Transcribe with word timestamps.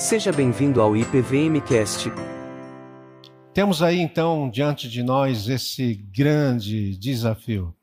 Seja 0.00 0.32
bem-vindo 0.32 0.80
ao 0.80 0.96
IPVMcast. 0.96 2.08
Temos 3.52 3.82
aí 3.82 4.00
então 4.00 4.48
diante 4.48 4.88
de 4.88 5.02
nós 5.02 5.46
esse 5.46 5.94
grande 5.94 6.96
desafio. 6.96 7.76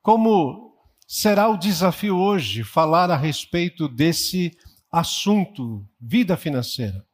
Como 0.00 0.74
será 1.06 1.50
o 1.50 1.58
desafio 1.58 2.16
hoje 2.16 2.64
falar 2.64 3.10
a 3.10 3.18
respeito 3.18 3.86
desse 3.86 4.56
assunto, 4.90 5.86
vida 6.00 6.38
financeira? 6.38 7.04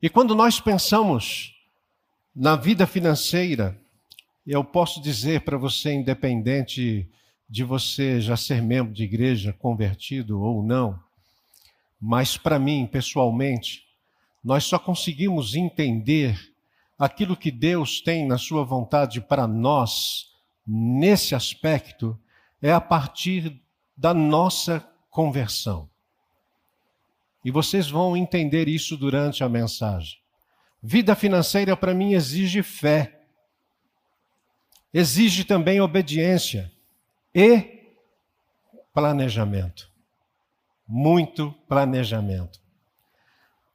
E 0.00 0.08
quando 0.08 0.32
nós 0.32 0.60
pensamos 0.60 1.52
na 2.32 2.54
vida 2.54 2.86
financeira, 2.86 3.76
eu 4.46 4.62
posso 4.62 5.02
dizer 5.02 5.40
para 5.40 5.58
você, 5.58 5.92
independente 5.92 7.10
de 7.50 7.64
você 7.64 8.20
já 8.20 8.36
ser 8.36 8.62
membro 8.62 8.94
de 8.94 9.02
igreja, 9.02 9.52
convertido 9.52 10.40
ou 10.40 10.62
não, 10.62 11.04
mas 12.00 12.36
para 12.36 12.58
mim, 12.58 12.86
pessoalmente, 12.86 13.84
nós 14.42 14.64
só 14.64 14.78
conseguimos 14.78 15.54
entender 15.54 16.38
aquilo 16.98 17.36
que 17.36 17.50
Deus 17.50 18.00
tem 18.00 18.26
na 18.26 18.38
sua 18.38 18.64
vontade 18.64 19.20
para 19.20 19.46
nós, 19.46 20.26
nesse 20.66 21.34
aspecto, 21.34 22.18
é 22.62 22.72
a 22.72 22.80
partir 22.80 23.60
da 23.96 24.14
nossa 24.14 24.86
conversão. 25.10 25.88
E 27.44 27.50
vocês 27.50 27.88
vão 27.88 28.16
entender 28.16 28.68
isso 28.68 28.96
durante 28.96 29.44
a 29.44 29.48
mensagem. 29.48 30.18
Vida 30.82 31.14
financeira 31.14 31.76
para 31.76 31.94
mim 31.94 32.12
exige 32.12 32.62
fé, 32.62 33.20
exige 34.92 35.44
também 35.44 35.80
obediência 35.80 36.72
e 37.34 37.94
planejamento. 38.92 39.95
Muito 40.86 41.52
planejamento. 41.68 42.60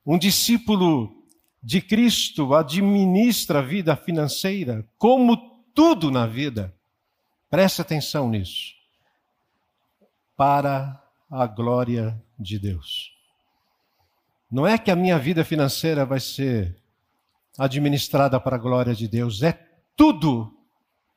Um 0.05 0.17
discípulo 0.17 1.13
de 1.61 1.81
Cristo 1.81 2.55
administra 2.55 3.59
a 3.59 3.61
vida 3.61 3.95
financeira 3.95 4.87
como 4.97 5.63
tudo 5.75 6.09
na 6.09 6.25
vida. 6.25 6.73
Preste 7.49 7.81
atenção 7.81 8.29
nisso. 8.29 8.73
Para 10.35 11.01
a 11.29 11.45
glória 11.45 12.21
de 12.39 12.57
Deus. 12.57 13.11
Não 14.51 14.67
é 14.67 14.77
que 14.77 14.91
a 14.91 14.95
minha 14.95 15.17
vida 15.17 15.45
financeira 15.45 16.05
vai 16.05 16.19
ser 16.19 16.81
administrada 17.57 18.39
para 18.39 18.55
a 18.55 18.59
glória 18.59 18.93
de 18.93 19.07
Deus, 19.07 19.43
é 19.43 19.53
tudo. 19.95 20.57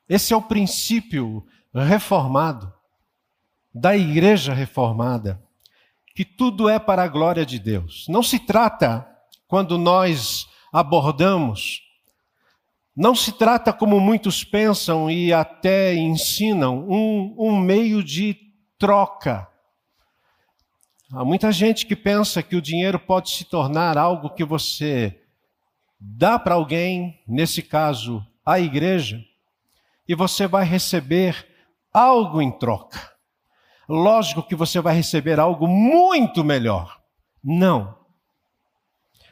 Esse 0.07 0.33
é 0.33 0.37
o 0.37 0.41
princípio 0.41 1.45
reformado, 1.73 2.71
da 3.73 3.97
igreja 3.97 4.53
reformada, 4.53 5.43
que 6.15 6.23
tudo 6.23 6.69
é 6.69 6.79
para 6.79 7.03
a 7.03 7.07
glória 7.09 7.45
de 7.45 7.59
Deus. 7.59 8.05
Não 8.07 8.23
se 8.23 8.39
trata, 8.39 9.05
quando 9.47 9.77
nós 9.77 10.47
abordamos, 10.71 11.81
não 12.95 13.13
se 13.13 13.33
trata, 13.33 13.73
como 13.73 13.99
muitos 13.99 14.41
pensam 14.41 15.11
e 15.11 15.33
até 15.33 15.93
ensinam, 15.93 16.87
um, 16.89 17.35
um 17.37 17.59
meio 17.59 18.01
de 18.01 18.37
troca. 18.79 19.45
Há 21.11 21.25
muita 21.25 21.51
gente 21.51 21.85
que 21.85 21.95
pensa 21.95 22.41
que 22.41 22.55
o 22.55 22.61
dinheiro 22.61 22.97
pode 22.97 23.29
se 23.31 23.43
tornar 23.43 23.97
algo 23.97 24.29
que 24.29 24.45
você 24.45 25.21
dá 25.99 26.39
para 26.39 26.55
alguém, 26.55 27.21
nesse 27.27 27.61
caso, 27.61 28.25
a 28.45 28.57
igreja, 28.57 29.21
e 30.07 30.15
você 30.15 30.47
vai 30.47 30.63
receber 30.63 31.45
algo 31.93 32.41
em 32.41 32.51
troca. 32.57 33.14
Lógico 33.87 34.43
que 34.43 34.55
você 34.55 34.79
vai 34.81 34.95
receber 34.95 35.39
algo 35.39 35.67
muito 35.67 36.43
melhor. 36.43 36.99
Não. 37.43 37.95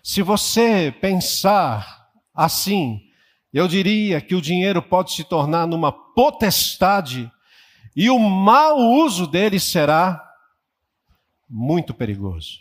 Se 0.04 0.22
você 0.22 0.94
pensar 1.02 2.10
assim, 2.34 3.02
eu 3.52 3.68
diria 3.68 4.20
que 4.20 4.36
o 4.36 4.42
dinheiro 4.42 4.82
pode 4.82 5.14
se 5.14 5.24
tornar 5.24 5.66
numa 5.68 5.92
potestade 5.92 7.32
e 7.96 8.10
o 8.10 8.20
mau 8.20 8.78
uso 8.78 9.28
dele 9.28 9.60
será 9.60 10.22
muito 11.50 11.94
perigoso. 11.94 12.60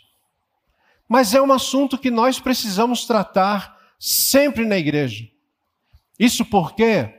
Mas 1.07 1.33
é 1.33 1.41
um 1.41 1.51
assunto 1.51 1.97
que 1.97 2.09
nós 2.09 2.39
precisamos 2.39 3.05
tratar 3.05 3.77
sempre 3.99 4.65
na 4.65 4.77
igreja. 4.77 5.27
Isso 6.17 6.45
porque 6.45 7.13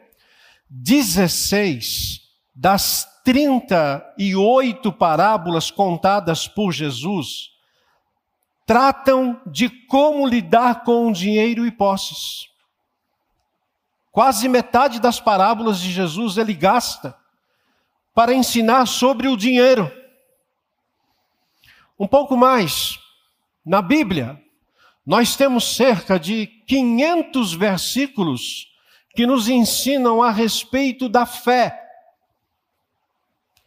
16 0.71 2.21
das 2.55 3.09
38 3.25 4.93
parábolas 4.93 5.71
contadas 5.71 6.47
por 6.47 6.73
Jesus 6.73 7.55
tratam 8.67 9.41
de 9.47 9.69
como 9.69 10.27
lidar 10.27 10.85
com 10.85 11.11
dinheiro 11.11 11.67
e 11.67 11.71
posses. 11.71 12.49
Quase 14.13 14.49
metade 14.49 15.01
das 15.01 15.19
parábolas 15.19 15.81
de 15.81 15.91
Jesus 15.91 16.37
ele 16.37 16.55
gasta 16.55 17.17
para 18.15 18.33
ensinar 18.33 18.87
sobre 18.87 19.27
o 19.27 19.37
dinheiro. 19.37 19.91
Um 21.99 22.07
pouco 22.07 22.37
mais, 22.37 22.99
na 23.65 23.83
Bíblia, 23.83 24.41
nós 25.05 25.37
temos 25.37 25.77
cerca 25.77 26.19
de 26.19 26.47
500 26.67 27.55
versículos 27.55 28.69
que 29.15 29.27
nos 29.27 29.49
ensinam 29.49 30.23
a 30.23 30.31
respeito 30.31 31.09
da 31.09 31.27
fé. 31.27 31.84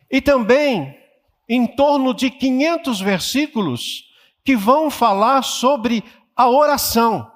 E 0.09 0.21
também 0.21 0.97
em 1.47 1.67
torno 1.67 2.13
de 2.13 2.29
500 2.29 2.99
versículos 2.99 4.11
que 4.43 4.53
vão 4.55 4.89
falar 4.89 5.43
sobre 5.43 6.03
a 6.35 6.49
oração. 6.49 7.31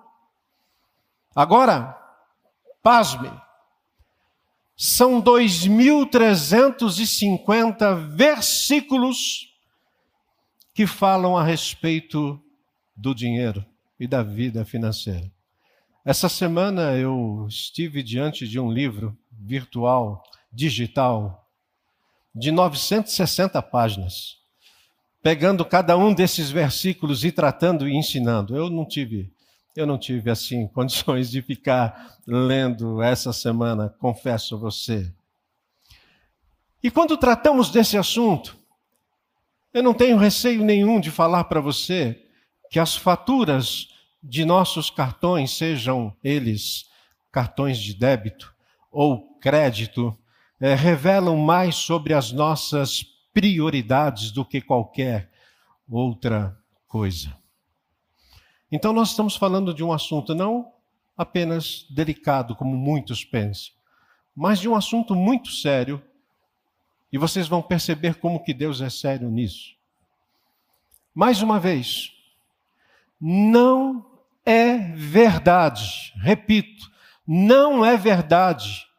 Agora, 1.36 1.98
pasme, 2.84 3.32
são 4.76 5.22
2.350 5.22 8.16
versículos 8.16 9.48
que 10.74 10.88
falam 10.88 11.38
a 11.38 11.44
respeito 11.44 12.42
do 12.96 13.14
dinheiro 13.14 13.64
e 14.00 14.08
da 14.08 14.24
vida 14.24 14.66
financeira. 14.66 15.32
Essa 16.04 16.28
semana 16.28 16.98
eu 16.98 17.46
estive 17.48 18.02
diante 18.02 18.48
de 18.48 18.60
um 18.60 18.72
livro 18.72 19.16
virtual, 19.32 20.24
digital, 20.52 21.41
de 22.34 22.52
960 22.52 23.62
páginas, 23.62 24.38
pegando 25.22 25.66
cada 25.66 25.98
um 25.98 26.14
desses 26.14 26.50
versículos 26.50 27.24
e 27.24 27.32
tratando 27.32 27.88
e 27.88 27.96
ensinando. 27.96 28.56
Eu 28.56 28.70
não 28.70 28.86
tive, 28.86 29.32
eu 29.76 29.86
não 29.86 29.98
tive 29.98 30.30
assim 30.30 30.68
condições 30.74 31.30
de 31.30 31.42
ficar 31.42 32.18
lendo 32.26 33.02
essa 33.02 33.34
semana, 33.34 33.94
confesso 34.00 34.56
a 34.56 34.58
você. 34.58 35.12
E 36.84 36.90
quando 36.90 37.18
tratamos 37.18 37.70
desse 37.70 37.98
assunto, 37.98 38.58
eu 39.74 39.84
não 39.84 39.94
tenho 39.94 40.18
receio 40.18 40.64
nenhum 40.64 41.00
de 41.00 41.12
falar 41.12 41.44
para 41.44 41.62
você 41.62 42.26
que 42.70 42.80
as 42.80 42.96
faturas 42.96 43.88
de 44.24 44.46
nossos 44.46 44.90
cartões, 44.90 45.52
sejam 45.52 46.16
eles 46.24 46.86
cartões 47.32 47.78
de 47.78 47.94
débito 47.94 48.54
ou 48.92 49.38
crédito, 49.40 50.18
é, 50.62 50.76
revelam 50.76 51.36
mais 51.36 51.76
sobre 51.76 52.14
as 52.14 52.32
nossas 52.32 53.04
prioridades 53.34 54.30
do 54.30 54.46
que 54.46 54.62
qualquer 54.62 55.32
outra 55.90 56.56
coisa. 56.88 57.36
Então, 58.72 58.94
nós 58.94 59.10
estamos 59.10 59.36
falando 59.36 59.74
de 59.74 59.84
um 59.84 59.92
assunto 59.92 60.36
não 60.36 60.72
apenas 61.18 61.88
delicado, 61.90 62.56
como 62.56 62.78
muitos 62.78 63.26
pensam, 63.26 63.74
mas 64.36 64.60
de 64.60 64.70
um 64.70 64.76
assunto 64.76 65.16
muito 65.16 65.50
sério, 65.50 66.02
e 67.12 67.18
vocês 67.18 67.48
vão 67.48 67.62
perceber 67.62 68.16
como 68.16 68.44
que 68.44 68.54
Deus 68.54 68.82
é 68.82 68.90
sério 68.90 69.30
nisso. 69.30 69.76
Mais 71.14 71.42
uma 71.42 71.60
vez, 71.60 72.12
não 73.20 74.06
é 74.46 74.78
verdade, 74.78 76.14
repito, 76.18 76.90
não 77.28 77.84
é 77.84 77.98
verdade 77.98 78.91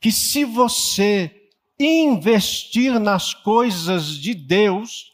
que 0.00 0.10
se 0.10 0.44
você 0.44 1.48
investir 1.78 2.98
nas 2.98 3.32
coisas 3.34 4.06
de 4.16 4.34
Deus, 4.34 5.10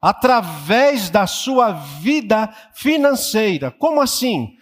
através 0.00 1.10
da 1.10 1.26
sua 1.26 1.72
vida 1.72 2.48
financeira. 2.74 3.70
Como 3.70 4.00
assim? 4.00 4.56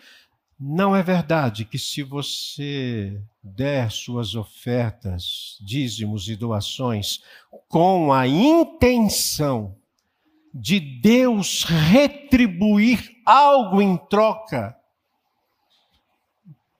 Não 0.58 0.94
é 0.96 1.02
verdade 1.02 1.64
que 1.64 1.78
se 1.78 2.02
você 2.02 3.20
der 3.42 3.90
suas 3.90 4.34
ofertas, 4.34 5.58
dízimos 5.60 6.28
e 6.28 6.36
doações 6.36 7.20
com 7.68 8.12
a 8.12 8.26
intenção 8.26 9.76
de 10.54 10.80
Deus 10.80 11.64
retribuir 11.64 13.10
algo 13.26 13.82
em 13.82 13.96
troca, 13.96 14.74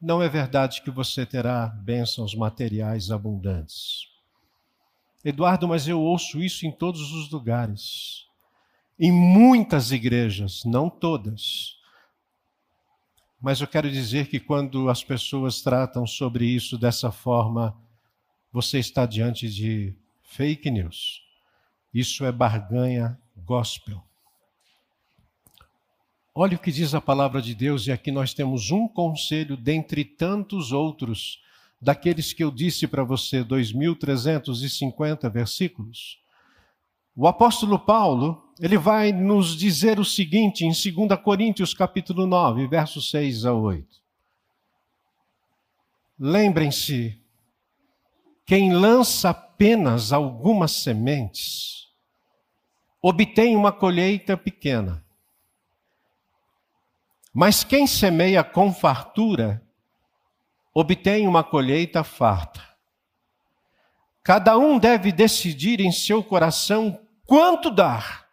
não 0.04 0.22
é 0.22 0.28
verdade 0.28 0.82
que 0.82 0.90
você 0.90 1.24
terá 1.24 1.66
bênçãos 1.66 2.34
materiais 2.34 3.10
abundantes. 3.10 4.06
Eduardo, 5.24 5.66
mas 5.66 5.88
eu 5.88 5.98
ouço 5.98 6.42
isso 6.42 6.66
em 6.66 6.70
todos 6.70 7.10
os 7.12 7.30
lugares. 7.30 8.22
em 8.96 9.10
muitas 9.10 9.90
igrejas, 9.90 10.62
não 10.64 10.88
todas. 10.88 11.76
Mas 13.40 13.60
eu 13.60 13.66
quero 13.66 13.90
dizer 13.90 14.28
que 14.28 14.38
quando 14.38 14.88
as 14.88 15.02
pessoas 15.02 15.60
tratam 15.62 16.06
sobre 16.06 16.46
isso 16.46 16.78
dessa 16.78 17.10
forma, 17.10 17.76
você 18.52 18.78
está 18.78 19.04
diante 19.04 19.48
de 19.48 19.96
fake 20.22 20.70
news. 20.70 21.22
Isso 21.92 22.24
é 22.24 22.30
barganha 22.30 23.18
gospel. 23.36 24.00
Olha 26.36 26.56
o 26.56 26.58
que 26.58 26.72
diz 26.72 26.92
a 26.96 27.00
palavra 27.00 27.40
de 27.40 27.54
Deus, 27.54 27.86
e 27.86 27.92
aqui 27.92 28.10
nós 28.10 28.34
temos 28.34 28.72
um 28.72 28.88
conselho 28.88 29.56
dentre 29.56 30.04
tantos 30.04 30.72
outros, 30.72 31.40
daqueles 31.80 32.32
que 32.32 32.42
eu 32.42 32.50
disse 32.50 32.88
para 32.88 33.04
você, 33.04 33.44
2.350 33.44 35.30
versículos. 35.30 36.18
O 37.14 37.28
apóstolo 37.28 37.78
Paulo, 37.78 38.52
ele 38.58 38.76
vai 38.76 39.12
nos 39.12 39.56
dizer 39.56 40.00
o 40.00 40.04
seguinte 40.04 40.64
em 40.64 40.70
2 40.70 41.20
Coríntios 41.22 41.72
capítulo 41.72 42.26
9, 42.26 42.66
versos 42.66 43.10
6 43.10 43.44
a 43.44 43.52
8. 43.52 44.02
Lembrem-se, 46.18 47.16
quem 48.44 48.72
lança 48.72 49.30
apenas 49.30 50.12
algumas 50.12 50.72
sementes, 50.72 51.90
obtém 53.00 53.54
uma 53.54 53.70
colheita 53.70 54.36
pequena. 54.36 55.03
Mas 57.34 57.64
quem 57.64 57.84
semeia 57.84 58.44
com 58.44 58.72
fartura, 58.72 59.60
obtém 60.72 61.26
uma 61.26 61.42
colheita 61.42 62.04
farta. 62.04 62.62
Cada 64.22 64.56
um 64.56 64.78
deve 64.78 65.10
decidir 65.10 65.80
em 65.80 65.90
seu 65.90 66.22
coração 66.22 67.00
quanto 67.26 67.72
dar. 67.72 68.28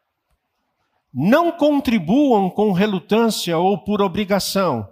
Não 1.12 1.52
contribuam 1.52 2.48
com 2.48 2.72
relutância 2.72 3.58
ou 3.58 3.84
por 3.84 4.04
obrigação, 4.04 4.88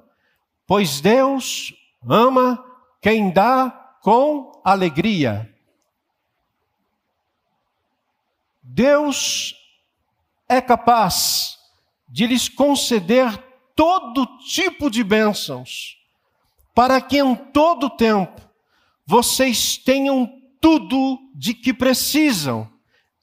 pois 0.66 1.00
Deus 1.00 1.72
ama 2.04 2.66
quem 3.00 3.30
dá 3.30 3.70
com 4.02 4.60
alegria. 4.66 5.56
Deus 8.64 9.54
é 10.48 10.60
capaz 10.60 11.60
de 12.08 12.26
lhes 12.26 12.50
conceder 12.50 13.49
todo 13.80 14.26
tipo 14.40 14.90
de 14.90 15.06
bênçãos, 15.06 15.98
para 16.76 17.00
que 17.00 17.18
em 17.18 17.34
todo 17.34 17.90
tempo 17.90 18.42
vocês 19.06 19.78
tenham 19.78 20.30
tudo 20.60 21.18
de 21.34 21.54
que 21.54 21.74
precisam 21.74 22.70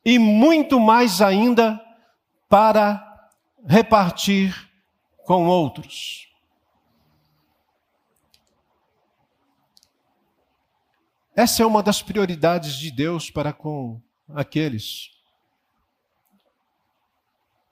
e 0.02 0.18
muito 0.18 0.80
mais 0.80 1.20
ainda 1.20 1.78
para 2.48 3.28
repartir 3.68 4.72
com 5.26 5.46
outros. 5.46 6.26
Essa 11.34 11.64
é 11.64 11.66
uma 11.66 11.82
das 11.82 12.00
prioridades 12.00 12.76
de 12.76 12.90
Deus 12.90 13.28
para 13.28 13.52
com 13.52 14.00
aqueles 14.34 15.15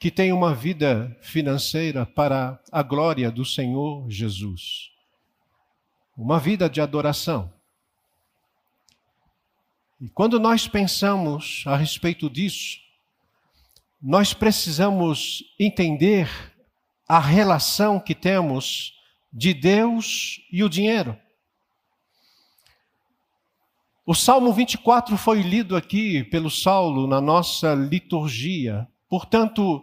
que 0.05 0.11
têm 0.11 0.35
uma 0.35 0.55
vida 0.55 1.17
financeira 1.23 2.05
para 2.05 2.61
a 2.71 2.83
glória 2.83 3.31
do 3.31 3.43
Senhor 3.43 4.05
Jesus. 4.11 4.91
Uma 6.15 6.39
vida 6.39 6.69
de 6.69 6.79
adoração. 6.79 7.51
E 9.99 10.11
quando 10.11 10.39
nós 10.39 10.69
pensamos 10.69 11.65
a 11.67 11.75
respeito 11.75 12.29
disso, 12.29 12.77
nós 13.99 14.35
precisamos 14.35 15.43
entender 15.59 16.29
a 17.09 17.19
relação 17.19 17.99
que 17.99 18.15
temos 18.15 18.93
de 19.33 19.55
Deus 19.55 20.39
e 20.53 20.63
o 20.63 20.69
dinheiro. 20.69 21.19
O 24.05 24.15
Salmo 24.15 24.53
24 24.53 25.17
foi 25.17 25.41
lido 25.41 25.75
aqui 25.75 26.23
pelo 26.25 26.51
Saulo 26.51 27.07
na 27.07 27.23
nossa 27.23 27.73
liturgia. 27.73 28.87
Portanto, 29.09 29.83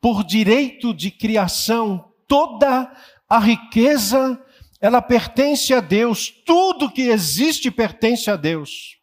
por 0.00 0.24
direito 0.24 0.94
de 0.94 1.10
criação, 1.10 2.12
toda 2.26 2.92
a 3.28 3.38
riqueza 3.38 4.40
ela 4.80 5.00
pertence 5.00 5.72
a 5.72 5.80
Deus, 5.80 6.30
tudo 6.44 6.90
que 6.90 7.02
existe 7.02 7.70
pertence 7.70 8.30
a 8.30 8.36
Deus. 8.36 8.98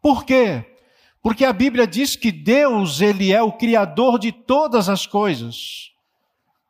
Por 0.00 0.24
quê? 0.24 0.64
Porque 1.22 1.44
a 1.44 1.52
Bíblia 1.52 1.86
diz 1.86 2.16
que 2.16 2.32
Deus, 2.32 3.00
ele 3.00 3.32
é 3.32 3.40
o 3.40 3.52
criador 3.52 4.18
de 4.18 4.32
todas 4.32 4.88
as 4.88 5.06
coisas. 5.06 5.92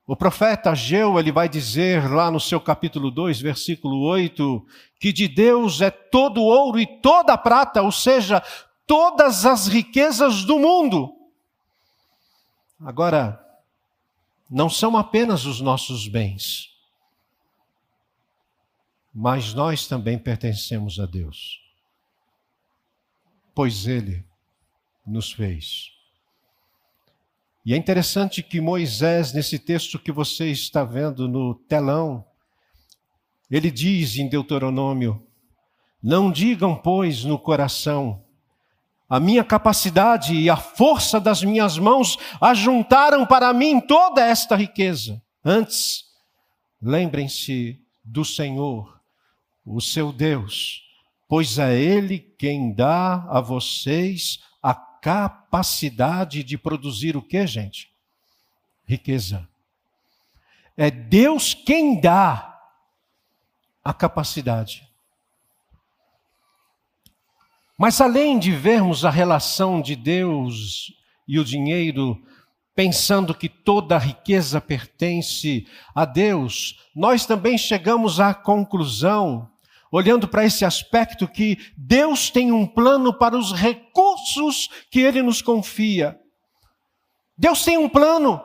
O 0.07 0.15
profeta 0.15 0.73
Ageu, 0.73 1.19
ele 1.19 1.33
vai 1.33 1.49
dizer 1.49 2.11
lá 2.11 2.31
no 2.31 2.39
seu 2.39 2.61
capítulo 2.61 3.11
2, 3.11 3.41
versículo 3.41 4.03
8, 4.03 4.67
que 5.01 5.13
de 5.13 5.27
Deus 5.27 5.81
é 5.81 5.91
todo 5.91 6.43
ouro 6.43 6.79
e 6.79 6.87
toda 6.87 7.39
prata, 7.39 7.81
ou 7.81 7.91
seja, 7.91 8.43
todas 8.87 9.47
as 9.47 9.67
riquezas 9.67 10.45
do 10.45 10.59
mundo. 10.59 11.11
Agora, 12.79 13.42
não 14.53 14.69
são 14.69 14.99
apenas 14.99 15.47
os 15.47 15.63
nossos 15.63 16.07
bens, 16.07 16.69
mas 19.15 19.55
nós 19.55 19.87
também 19.87 20.19
pertencemos 20.19 21.01
a 21.01 21.07
Deus, 21.07 21.59
pois 23.55 23.87
Ele 23.87 24.23
nos 25.07 25.33
fez. 25.33 25.91
E 27.65 27.73
é 27.73 27.79
interessante 27.79 28.43
que 28.43 28.61
Moisés, 28.61 29.33
nesse 29.33 29.59
texto 29.59 29.99
que 29.99 30.13
você 30.13 30.51
está 30.51 30.85
vendo 30.85 31.27
no 31.27 31.55
telão, 31.55 32.23
ele 33.51 33.71
diz 33.71 34.19
em 34.19 34.29
Deuteronômio: 34.29 35.27
Não 36.03 36.31
digam, 36.31 36.77
pois, 36.77 37.25
no 37.25 37.39
coração, 37.39 38.22
a 39.13 39.21
minha 39.21 39.45
capacidade 39.45 40.35
e 40.35 40.49
a 40.49 40.57
força 40.57 41.21
das 41.21 41.43
minhas 41.43 41.77
mãos 41.77 42.17
ajuntaram 42.41 43.27
para 43.27 43.53
mim 43.53 43.79
toda 43.79 44.25
esta 44.25 44.57
riqueza. 44.57 45.23
Antes, 45.45 46.07
lembrem-se 46.81 47.79
do 48.03 48.25
Senhor, 48.25 48.99
o 49.67 49.83
seu 49.83 50.15
Deus, 50.15 50.83
pois 51.29 51.59
é 51.59 51.79
Ele 51.79 52.21
quem 52.39 52.73
dá 52.73 53.27
a 53.29 53.39
vocês 53.39 54.43
a 54.63 54.73
capacidade 54.75 56.43
de 56.43 56.57
produzir 56.57 57.15
o 57.15 57.21
que, 57.21 57.47
gente? 57.47 57.93
Riqueza. 58.87 59.47
É 60.75 60.91
Deus 60.91 61.53
quem 61.53 62.01
dá 62.01 62.59
a 63.85 63.93
capacidade. 63.93 64.91
Mas 67.83 68.01
além 68.01 68.39
de 68.39 68.53
vermos 68.53 69.05
a 69.05 69.11
relação 69.11 69.83
de 69.83 69.97
Deus 69.97 70.93
e 71.27 71.37
o 71.41 71.45
dinheiro, 71.45 72.17
pensando 72.77 73.35
que 73.35 73.49
toda 73.49 73.97
a 73.97 73.99
riqueza 73.99 74.61
pertence 74.61 75.67
a 75.93 76.05
Deus, 76.05 76.79
nós 76.95 77.27
também 77.27 77.59
chegamos 77.59 78.21
à 78.21 78.33
conclusão, 78.35 79.51
olhando 79.91 80.29
para 80.29 80.45
esse 80.45 80.65
aspecto, 80.65 81.27
que 81.27 81.59
Deus 81.77 82.31
tem 82.31 82.53
um 82.53 82.69
plano 82.69 83.13
para 83.13 83.37
os 83.37 83.53
recursos 83.53 84.69
que 84.89 85.01
Ele 85.01 85.21
nos 85.21 85.43
confia. 85.43 86.17
Deus 87.37 87.65
tem 87.65 87.79
um 87.79 87.89
plano. 87.89 88.41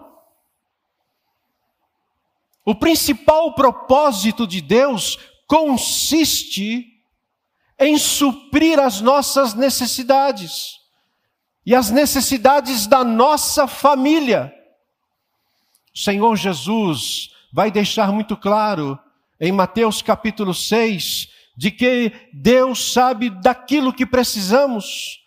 O 2.65 2.74
principal 2.74 3.53
propósito 3.53 4.48
de 4.48 4.62
Deus 4.62 5.20
consiste 5.46 6.97
em 7.79 7.98
suprir 7.98 8.79
as 8.79 9.01
nossas 9.01 9.53
necessidades 9.53 10.77
e 11.65 11.75
as 11.75 11.91
necessidades 11.91 12.88
da 12.88 13.03
nossa 13.03 13.67
família. 13.67 14.53
O 15.93 16.00
Senhor 16.00 16.36
Jesus 16.36 17.29
vai 17.51 17.69
deixar 17.69 18.12
muito 18.12 18.38
claro 18.38 18.98
em 19.39 19.51
Mateus 19.51 20.01
capítulo 20.01 20.53
6 20.53 21.27
de 21.57 21.72
que 21.72 22.12
Deus 22.34 22.93
sabe 22.93 23.29
daquilo 23.29 23.91
que 23.91 24.05
precisamos. 24.05 25.19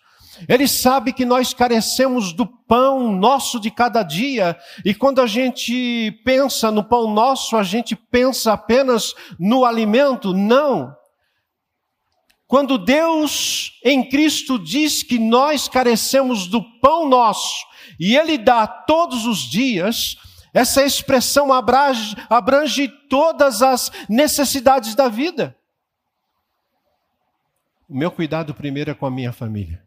Ele 0.48 0.66
sabe 0.66 1.12
que 1.12 1.24
nós 1.24 1.52
carecemos 1.52 2.32
do 2.32 2.46
pão 2.46 3.12
nosso 3.12 3.60
de 3.60 3.70
cada 3.70 4.02
dia, 4.02 4.56
e 4.84 4.94
quando 4.94 5.20
a 5.20 5.26
gente 5.26 6.12
pensa 6.24 6.70
no 6.70 6.82
pão 6.82 7.12
nosso, 7.12 7.56
a 7.56 7.62
gente 7.62 7.94
pensa 7.94 8.52
apenas 8.52 9.14
no 9.38 9.64
alimento. 9.64 10.32
Não. 10.32 10.94
Quando 12.50 12.76
Deus 12.76 13.78
em 13.84 14.08
Cristo 14.08 14.58
diz 14.58 15.04
que 15.04 15.20
nós 15.20 15.68
carecemos 15.68 16.48
do 16.48 16.60
pão 16.80 17.08
nosso 17.08 17.64
e 17.96 18.16
Ele 18.16 18.36
dá 18.36 18.66
todos 18.66 19.24
os 19.24 19.38
dias, 19.38 20.16
essa 20.52 20.84
expressão 20.84 21.52
abrange, 21.52 22.16
abrange 22.28 22.88
todas 23.08 23.62
as 23.62 23.92
necessidades 24.08 24.96
da 24.96 25.08
vida. 25.08 25.56
O 27.88 27.96
meu 27.96 28.10
cuidado 28.10 28.52
primeiro 28.52 28.90
é 28.90 28.94
com 28.94 29.06
a 29.06 29.12
minha 29.12 29.32
família. 29.32 29.86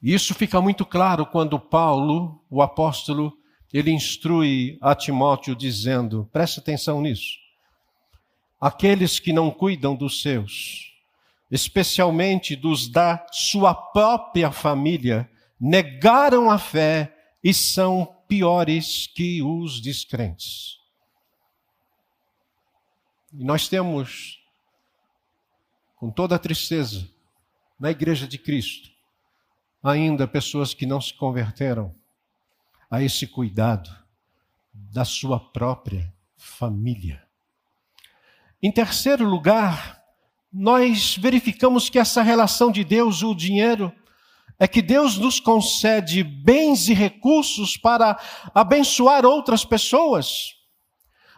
Isso 0.00 0.32
fica 0.32 0.60
muito 0.60 0.86
claro 0.86 1.26
quando 1.26 1.58
Paulo, 1.58 2.40
o 2.48 2.62
apóstolo, 2.62 3.36
ele 3.72 3.90
instrui 3.90 4.78
a 4.80 4.94
Timóteo 4.94 5.56
dizendo: 5.56 6.30
preste 6.32 6.60
atenção 6.60 7.00
nisso. 7.00 7.45
Aqueles 8.60 9.18
que 9.18 9.32
não 9.32 9.50
cuidam 9.50 9.94
dos 9.94 10.22
seus, 10.22 10.94
especialmente 11.50 12.56
dos 12.56 12.88
da 12.88 13.26
sua 13.30 13.74
própria 13.74 14.50
família, 14.50 15.30
negaram 15.60 16.50
a 16.50 16.58
fé 16.58 17.14
e 17.42 17.52
são 17.52 18.16
piores 18.26 19.06
que 19.06 19.42
os 19.42 19.80
descrentes. 19.80 20.80
E 23.32 23.44
nós 23.44 23.68
temos, 23.68 24.42
com 25.96 26.10
toda 26.10 26.36
a 26.36 26.38
tristeza, 26.38 27.08
na 27.78 27.90
Igreja 27.90 28.26
de 28.26 28.38
Cristo, 28.38 28.90
ainda 29.82 30.26
pessoas 30.26 30.72
que 30.72 30.86
não 30.86 31.00
se 31.00 31.12
converteram 31.12 31.94
a 32.90 33.02
esse 33.02 33.26
cuidado 33.26 33.90
da 34.72 35.04
sua 35.04 35.38
própria 35.38 36.12
família. 36.36 37.25
Em 38.66 38.72
terceiro 38.72 39.24
lugar, 39.24 40.02
nós 40.52 41.16
verificamos 41.16 41.88
que 41.88 42.00
essa 42.00 42.20
relação 42.20 42.72
de 42.72 42.82
Deus, 42.82 43.22
o 43.22 43.32
dinheiro, 43.32 43.92
é 44.58 44.66
que 44.66 44.82
Deus 44.82 45.16
nos 45.16 45.38
concede 45.38 46.24
bens 46.24 46.88
e 46.88 46.92
recursos 46.92 47.76
para 47.76 48.18
abençoar 48.52 49.24
outras 49.24 49.64
pessoas. 49.64 50.48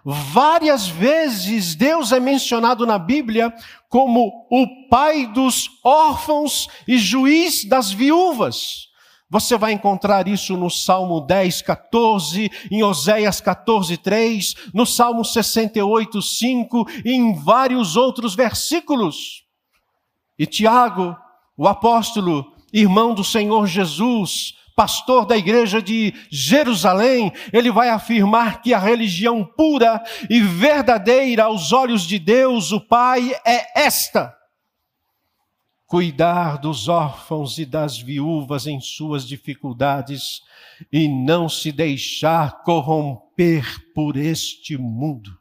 Várias 0.03 0.89
vezes 0.89 1.75
Deus 1.75 2.13
é 2.13 2.19
mencionado 2.19 2.87
na 2.87 2.99
Bíblia 2.99 3.53
como 3.91 4.47
o 4.51 4.89
pai 4.89 5.27
dos 5.27 5.69
órfãos 5.85 6.67
e 6.89 6.97
juiz 6.97 7.63
das 7.63 7.93
viúvas. 7.93 8.88
Você 9.31 9.59
vai 9.59 9.73
encontrar 9.73 10.27
isso 10.27 10.57
no 10.57 10.71
Salmo 10.71 11.21
10, 11.21 11.61
14, 11.61 12.51
em 12.71 12.83
Oséias 12.83 13.43
14, 13.43 13.97
3, 13.99 14.55
no 14.73 14.87
Salmo 14.87 15.23
68, 15.23 16.23
5 16.23 16.87
e 17.05 17.13
em 17.13 17.35
vários 17.35 17.95
outros 17.95 18.35
versículos. 18.35 19.45
E 20.39 20.47
Tiago, 20.47 21.15
o 21.59 21.69
apóstolo, 21.69 22.55
irmão 22.73 23.13
do 23.13 23.23
Senhor 23.23 23.67
Jesus, 23.67 24.55
pastor 24.75 25.27
da 25.27 25.37
igreja 25.37 25.83
de 25.83 26.15
Jerusalém, 26.31 27.31
ele 27.53 27.71
vai 27.71 27.91
afirmar 27.91 28.63
que 28.63 28.73
a 28.73 28.79
religião 28.79 29.45
pura 29.45 30.03
e 30.31 30.41
verdadeira 30.41 31.45
aos 31.45 31.71
olhos 31.73 32.07
de 32.07 32.19
Deus, 32.19 32.73
o 32.73 32.81
Pai, 32.81 33.35
é 33.45 33.79
esta: 33.79 34.38
cuidar 35.89 36.59
dos 36.59 36.87
órfãos 36.87 37.57
e 37.57 37.65
das 37.65 37.99
viúvas 37.99 38.67
em 38.67 38.79
suas 38.79 39.27
dificuldades 39.27 40.43
e 40.93 41.09
não 41.09 41.49
se 41.49 41.73
deixar 41.73 42.63
corromper 42.63 43.91
por 43.95 44.19
este 44.19 44.77
mundo. 44.77 45.41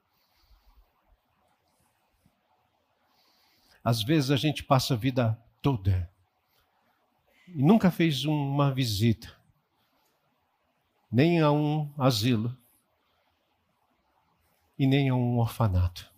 Às 3.84 4.02
vezes 4.02 4.32
a 4.32 4.38
gente 4.38 4.64
passa 4.64 4.94
a 4.94 4.98
vida 4.98 5.38
toda 5.62 6.10
e 7.50 7.62
nunca 7.62 7.92
fez 7.92 8.24
uma 8.24 8.74
visita, 8.74 9.36
nem 11.12 11.42
a 11.42 11.52
um 11.52 11.94
asilo 11.98 12.58
e 14.80 14.88
nem 14.88 15.10
a 15.10 15.16
um 15.16 15.40
orfanato. 15.40 16.17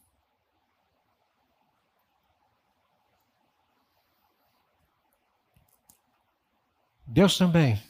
Deus 7.11 7.39
também 7.39 7.81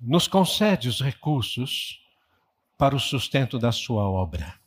nos 0.00 0.26
concede 0.26 0.88
os 0.88 1.00
recursos 1.00 2.00
para 2.76 2.96
o 2.96 2.98
sustento 2.98 3.56
da 3.56 3.70
sua 3.70 4.02
obra. 4.02 4.58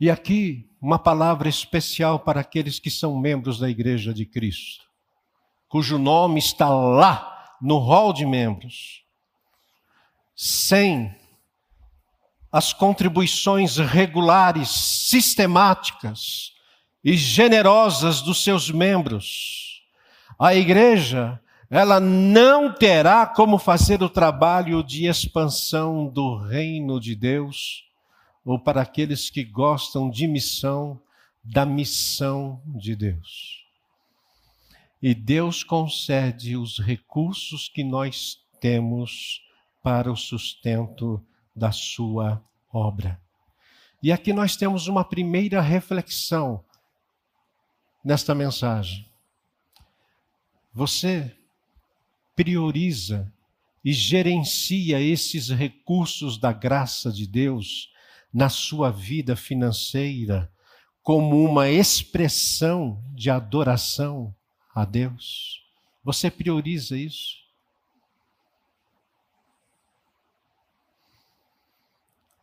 E 0.00 0.10
aqui, 0.10 0.66
uma 0.80 0.98
palavra 0.98 1.46
especial 1.46 2.18
para 2.18 2.40
aqueles 2.40 2.78
que 2.78 2.90
são 2.90 3.18
membros 3.18 3.58
da 3.58 3.68
Igreja 3.68 4.14
de 4.14 4.24
Cristo, 4.24 4.86
cujo 5.68 5.98
nome 5.98 6.38
está 6.38 6.70
lá 6.70 7.54
no 7.60 7.76
rol 7.76 8.14
de 8.14 8.24
membros. 8.24 9.04
Sem 10.34 11.14
as 12.50 12.72
contribuições 12.72 13.76
regulares, 13.76 14.70
sistemáticas 14.70 16.54
e 17.04 17.14
generosas 17.14 18.22
dos 18.22 18.42
seus 18.42 18.70
membros, 18.70 19.71
a 20.42 20.56
igreja, 20.56 21.40
ela 21.70 22.00
não 22.00 22.74
terá 22.74 23.24
como 23.24 23.58
fazer 23.58 24.02
o 24.02 24.08
trabalho 24.08 24.82
de 24.82 25.06
expansão 25.06 26.08
do 26.08 26.36
reino 26.36 26.98
de 26.98 27.14
Deus 27.14 27.84
ou 28.44 28.58
para 28.58 28.82
aqueles 28.82 29.30
que 29.30 29.44
gostam 29.44 30.10
de 30.10 30.26
missão, 30.26 31.00
da 31.44 31.64
missão 31.64 32.60
de 32.66 32.96
Deus. 32.96 33.64
E 35.00 35.14
Deus 35.14 35.62
concede 35.62 36.56
os 36.56 36.80
recursos 36.80 37.68
que 37.68 37.84
nós 37.84 38.38
temos 38.60 39.40
para 39.80 40.10
o 40.10 40.16
sustento 40.16 41.24
da 41.54 41.70
sua 41.70 42.42
obra. 42.72 43.20
E 44.02 44.10
aqui 44.10 44.32
nós 44.32 44.56
temos 44.56 44.88
uma 44.88 45.04
primeira 45.04 45.60
reflexão 45.60 46.64
nesta 48.04 48.34
mensagem. 48.34 49.11
Você 50.72 51.36
prioriza 52.34 53.30
e 53.84 53.92
gerencia 53.92 55.00
esses 55.00 55.48
recursos 55.50 56.38
da 56.38 56.52
graça 56.52 57.12
de 57.12 57.26
Deus 57.26 57.92
na 58.32 58.48
sua 58.48 58.90
vida 58.90 59.36
financeira 59.36 60.50
como 61.02 61.44
uma 61.44 61.68
expressão 61.68 63.02
de 63.12 63.28
adoração 63.28 64.34
a 64.74 64.84
Deus? 64.84 65.62
Você 66.04 66.30
prioriza 66.30 66.96
isso? 66.96 67.42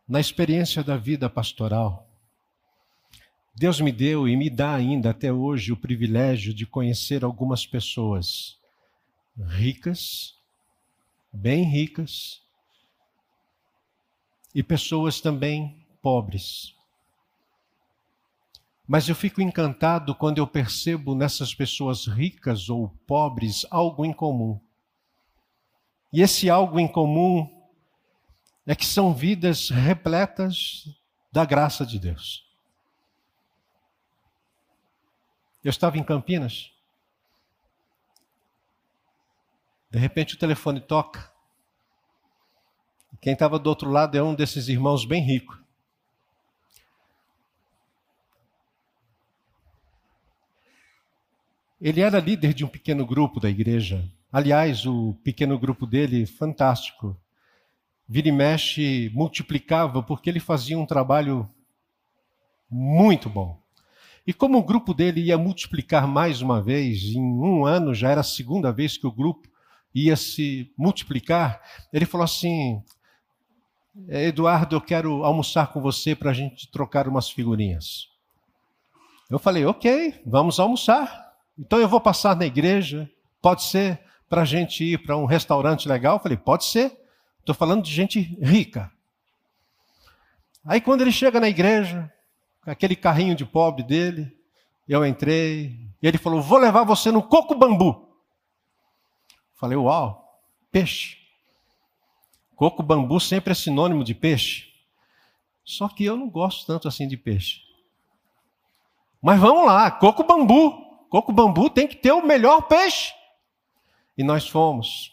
Na 0.06 0.20
experiência 0.20 0.82
da 0.82 0.96
vida 0.96 1.30
pastoral, 1.30 2.09
Deus 3.54 3.80
me 3.80 3.92
deu 3.92 4.28
e 4.28 4.36
me 4.36 4.48
dá 4.48 4.74
ainda 4.74 5.10
até 5.10 5.32
hoje 5.32 5.72
o 5.72 5.76
privilégio 5.76 6.54
de 6.54 6.66
conhecer 6.66 7.24
algumas 7.24 7.66
pessoas 7.66 8.58
ricas, 9.36 10.34
bem 11.32 11.64
ricas, 11.64 12.42
e 14.54 14.62
pessoas 14.62 15.20
também 15.20 15.86
pobres. 16.02 16.74
Mas 18.86 19.08
eu 19.08 19.14
fico 19.14 19.40
encantado 19.40 20.14
quando 20.14 20.38
eu 20.38 20.46
percebo 20.46 21.14
nessas 21.14 21.54
pessoas 21.54 22.06
ricas 22.06 22.68
ou 22.68 22.88
pobres 23.06 23.64
algo 23.70 24.04
em 24.04 24.12
comum. 24.12 24.60
E 26.12 26.22
esse 26.22 26.50
algo 26.50 26.80
em 26.80 26.88
comum 26.88 27.48
é 28.66 28.74
que 28.74 28.84
são 28.84 29.14
vidas 29.14 29.70
repletas 29.70 30.84
da 31.32 31.44
graça 31.44 31.86
de 31.86 32.00
Deus. 32.00 32.49
Eu 35.62 35.70
estava 35.70 35.98
em 35.98 36.02
Campinas. 36.02 36.72
De 39.90 39.98
repente 39.98 40.34
o 40.34 40.38
telefone 40.38 40.80
toca. 40.80 41.30
Quem 43.20 43.34
estava 43.34 43.58
do 43.58 43.68
outro 43.68 43.90
lado 43.90 44.16
é 44.16 44.22
um 44.22 44.34
desses 44.34 44.68
irmãos 44.68 45.04
bem 45.04 45.22
rico. 45.22 45.58
Ele 51.78 52.00
era 52.00 52.20
líder 52.20 52.54
de 52.54 52.64
um 52.64 52.68
pequeno 52.68 53.04
grupo 53.04 53.38
da 53.38 53.50
igreja. 53.50 54.10
Aliás, 54.32 54.86
o 54.86 55.14
pequeno 55.24 55.58
grupo 55.58 55.86
dele, 55.86 56.24
fantástico. 56.24 57.16
Vira 58.08 58.28
e 58.28 58.32
mexe, 58.32 59.10
multiplicava, 59.14 60.02
porque 60.02 60.30
ele 60.30 60.40
fazia 60.40 60.78
um 60.78 60.86
trabalho 60.86 61.48
muito 62.70 63.28
bom. 63.28 63.59
E 64.26 64.32
como 64.32 64.58
o 64.58 64.62
grupo 64.62 64.94
dele 64.94 65.22
ia 65.22 65.38
multiplicar 65.38 66.06
mais 66.06 66.40
uma 66.42 66.62
vez, 66.62 67.02
em 67.02 67.20
um 67.20 67.64
ano 67.64 67.94
já 67.94 68.10
era 68.10 68.20
a 68.20 68.24
segunda 68.24 68.72
vez 68.72 68.96
que 68.96 69.06
o 69.06 69.12
grupo 69.12 69.48
ia 69.94 70.16
se 70.16 70.72
multiplicar, 70.76 71.60
ele 71.92 72.06
falou 72.06 72.24
assim: 72.24 72.82
Eduardo, 74.08 74.76
eu 74.76 74.80
quero 74.80 75.24
almoçar 75.24 75.72
com 75.72 75.80
você 75.80 76.14
para 76.14 76.30
a 76.30 76.34
gente 76.34 76.70
trocar 76.70 77.08
umas 77.08 77.30
figurinhas. 77.30 78.08
Eu 79.28 79.38
falei: 79.38 79.64
ok, 79.64 80.20
vamos 80.26 80.60
almoçar. 80.60 81.34
Então 81.58 81.78
eu 81.78 81.88
vou 81.88 82.00
passar 82.00 82.36
na 82.36 82.46
igreja, 82.46 83.10
pode 83.40 83.64
ser 83.64 84.00
para 84.30 84.42
a 84.42 84.44
gente 84.44 84.84
ir 84.84 84.98
para 84.98 85.16
um 85.16 85.24
restaurante 85.24 85.88
legal? 85.88 86.16
Eu 86.16 86.22
falei, 86.22 86.38
pode 86.38 86.64
ser. 86.64 86.96
Estou 87.40 87.54
falando 87.54 87.82
de 87.82 87.90
gente 87.92 88.20
rica. 88.40 88.90
Aí 90.64 90.80
quando 90.80 91.00
ele 91.00 91.10
chega 91.10 91.40
na 91.40 91.48
igreja, 91.48 92.10
aquele 92.62 92.96
carrinho 92.96 93.34
de 93.34 93.44
pobre 93.44 93.82
dele, 93.82 94.36
eu 94.88 95.04
entrei, 95.06 95.78
e 96.02 96.06
ele 96.06 96.18
falou: 96.18 96.42
Vou 96.42 96.58
levar 96.58 96.84
você 96.84 97.10
no 97.10 97.22
coco 97.22 97.54
bambu. 97.54 98.08
Falei, 99.54 99.76
uau, 99.76 100.40
peixe. 100.72 101.18
Coco 102.56 102.82
bambu 102.82 103.20
sempre 103.20 103.52
é 103.52 103.54
sinônimo 103.54 104.02
de 104.02 104.14
peixe. 104.14 104.70
Só 105.62 105.88
que 105.88 106.04
eu 106.04 106.16
não 106.16 106.28
gosto 106.28 106.66
tanto 106.66 106.88
assim 106.88 107.06
de 107.06 107.16
peixe. 107.16 107.60
Mas 109.20 109.38
vamos 109.38 109.66
lá, 109.66 109.90
coco 109.90 110.24
bambu. 110.24 111.06
Coco 111.10 111.32
bambu 111.32 111.68
tem 111.68 111.86
que 111.86 111.96
ter 111.96 112.12
o 112.12 112.26
melhor 112.26 112.62
peixe. 112.62 113.12
E 114.16 114.22
nós 114.22 114.48
fomos. 114.48 115.12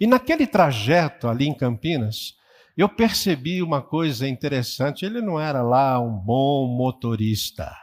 E 0.00 0.06
naquele 0.06 0.46
trajeto 0.46 1.28
ali 1.28 1.46
em 1.46 1.54
Campinas, 1.54 2.36
eu 2.76 2.88
percebi 2.88 3.62
uma 3.62 3.80
coisa 3.80 4.28
interessante. 4.28 5.04
Ele 5.04 5.22
não 5.22 5.40
era 5.40 5.62
lá 5.62 5.98
um 5.98 6.12
bom 6.12 6.66
motorista. 6.66 7.74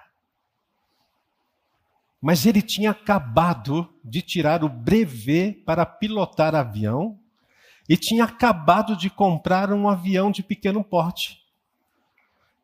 Mas 2.21 2.45
ele 2.45 2.61
tinha 2.61 2.91
acabado 2.91 3.89
de 4.03 4.21
tirar 4.21 4.63
o 4.63 4.69
brevet 4.69 5.53
para 5.65 5.85
pilotar 5.85 6.55
avião 6.55 7.19
e 7.89 7.97
tinha 7.97 8.23
acabado 8.23 8.95
de 8.95 9.09
comprar 9.09 9.73
um 9.73 9.89
avião 9.89 10.31
de 10.31 10.41
pequeno 10.41 10.83
porte. 10.83 11.39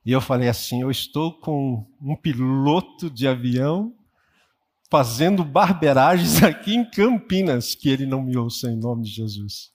E 0.06 0.12
eu 0.12 0.22
falei 0.22 0.48
assim: 0.48 0.82
eu 0.82 0.90
estou 0.90 1.34
com 1.34 1.86
um 2.02 2.16
piloto 2.16 3.10
de 3.10 3.28
avião 3.28 3.94
fazendo 4.90 5.44
barberagens 5.44 6.42
aqui 6.44 6.76
em 6.76 6.90
Campinas, 6.90 7.76
que 7.76 7.90
ele 7.90 8.06
não 8.06 8.22
me 8.22 8.38
ouça 8.38 8.72
em 8.72 8.78
nome 8.78 9.04
de 9.04 9.10
Jesus. 9.10 9.72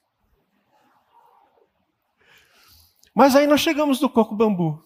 Mas 3.15 3.33
aí 3.33 3.47
nós 3.47 3.61
chegamos 3.61 4.01
no 4.01 4.09
coco 4.09 4.35
bambu. 4.35 4.85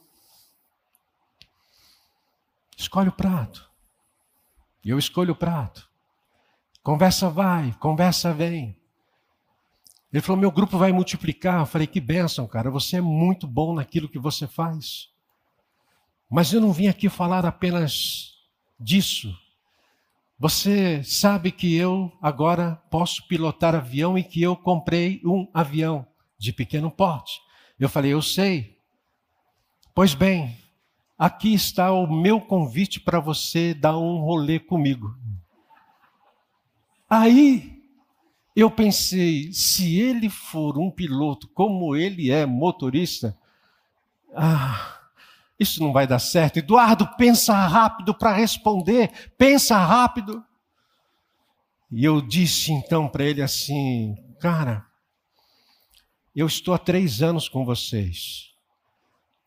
Escolhe 2.78 3.10
o 3.10 3.14
prato. 3.14 3.68
E 4.86 4.92
eu 4.92 5.00
escolho 5.00 5.34
o 5.34 5.36
prato. 5.36 5.90
Conversa 6.84 7.28
vai, 7.28 7.74
conversa 7.80 8.32
vem. 8.32 8.80
Ele 10.14 10.22
falou: 10.22 10.40
meu 10.40 10.52
grupo 10.52 10.78
vai 10.78 10.92
multiplicar. 10.92 11.62
Eu 11.62 11.66
falei: 11.66 11.88
que 11.88 12.00
bênção, 12.00 12.48
cara. 12.48 12.70
Você 12.70 12.98
é 12.98 13.02
muito 13.02 13.48
bom 13.48 13.74
naquilo 13.74 14.08
que 14.08 14.20
você 14.20 14.48
faz. 14.48 15.10
Mas 16.30 16.54
eu 16.54 16.62
não 16.62 16.72
vim 16.72 16.88
aqui 16.88 17.10
falar 17.10 17.48
apenas 17.48 18.36
disso. 18.80 19.36
Você 20.38 21.04
sabe 21.04 21.52
que 21.52 21.76
eu 21.76 22.16
agora 22.22 22.76
posso 22.90 23.28
pilotar 23.28 23.76
avião 23.76 24.18
e 24.18 24.24
que 24.24 24.42
eu 24.42 24.56
comprei 24.56 25.20
um 25.26 25.50
avião 25.54 26.08
de 26.38 26.54
pequeno 26.54 26.90
porte. 26.90 27.42
Eu 27.80 27.88
falei, 27.88 28.14
eu 28.14 28.22
sei. 28.22 28.78
Pois 29.96 30.14
bem, 30.14 30.58
aqui 31.18 31.54
está 31.54 31.92
o 31.92 32.06
meu 32.08 32.42
convite 32.42 33.00
para 33.00 33.20
você 33.20 33.74
dar 33.74 33.98
um 33.98 34.20
rolê 34.20 34.60
comigo. 34.60 35.16
Aí 37.10 37.82
eu 38.56 38.70
pensei, 38.70 39.52
se 39.54 40.00
ele 40.00 40.30
for 40.30 40.78
um 40.78 40.92
piloto 40.92 41.48
como 41.50 41.96
ele 41.96 42.30
é 42.30 42.46
motorista, 42.46 43.38
ah, 44.36 45.00
isso 45.60 45.82
não 45.82 45.92
vai 45.92 46.06
dar 46.06 46.20
certo. 46.20 46.58
Eduardo, 46.58 47.08
pensa 47.16 47.54
rápido 47.54 48.14
para 48.14 48.34
responder, 48.34 49.32
pensa 49.38 49.78
rápido. 49.78 50.44
E 51.92 52.06
eu 52.06 52.22
disse 52.22 52.72
então 52.72 53.08
para 53.08 53.24
ele 53.24 53.42
assim: 53.42 54.16
Cara, 54.40 54.86
eu 56.40 56.48
estou 56.48 56.74
há 56.74 56.78
três 56.78 57.22
anos 57.22 57.50
com 57.50 57.66
vocês. 57.66 58.50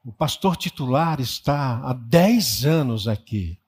O 0.04 0.12
pastor 0.12 0.56
titular 0.56 1.20
está 1.20 1.80
há 1.84 1.92
dez 1.92 2.64
anos 2.64 3.08
aqui. 3.08 3.58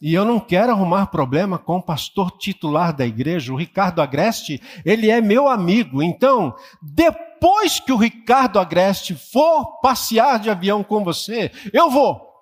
E 0.00 0.14
eu 0.14 0.24
não 0.24 0.40
quero 0.40 0.72
arrumar 0.72 1.06
problema 1.06 1.58
com 1.58 1.76
o 1.76 1.82
pastor 1.82 2.30
titular 2.32 2.92
da 2.92 3.06
igreja, 3.06 3.52
o 3.52 3.56
Ricardo 3.56 4.00
Agreste, 4.00 4.60
ele 4.84 5.10
é 5.10 5.20
meu 5.20 5.46
amigo. 5.46 6.02
Então, 6.02 6.56
depois 6.80 7.78
que 7.78 7.92
o 7.92 7.96
Ricardo 7.96 8.58
Agreste 8.58 9.14
for 9.14 9.80
passear 9.80 10.40
de 10.40 10.50
avião 10.50 10.82
com 10.82 11.04
você, 11.04 11.52
eu 11.72 11.90
vou. 11.90 12.32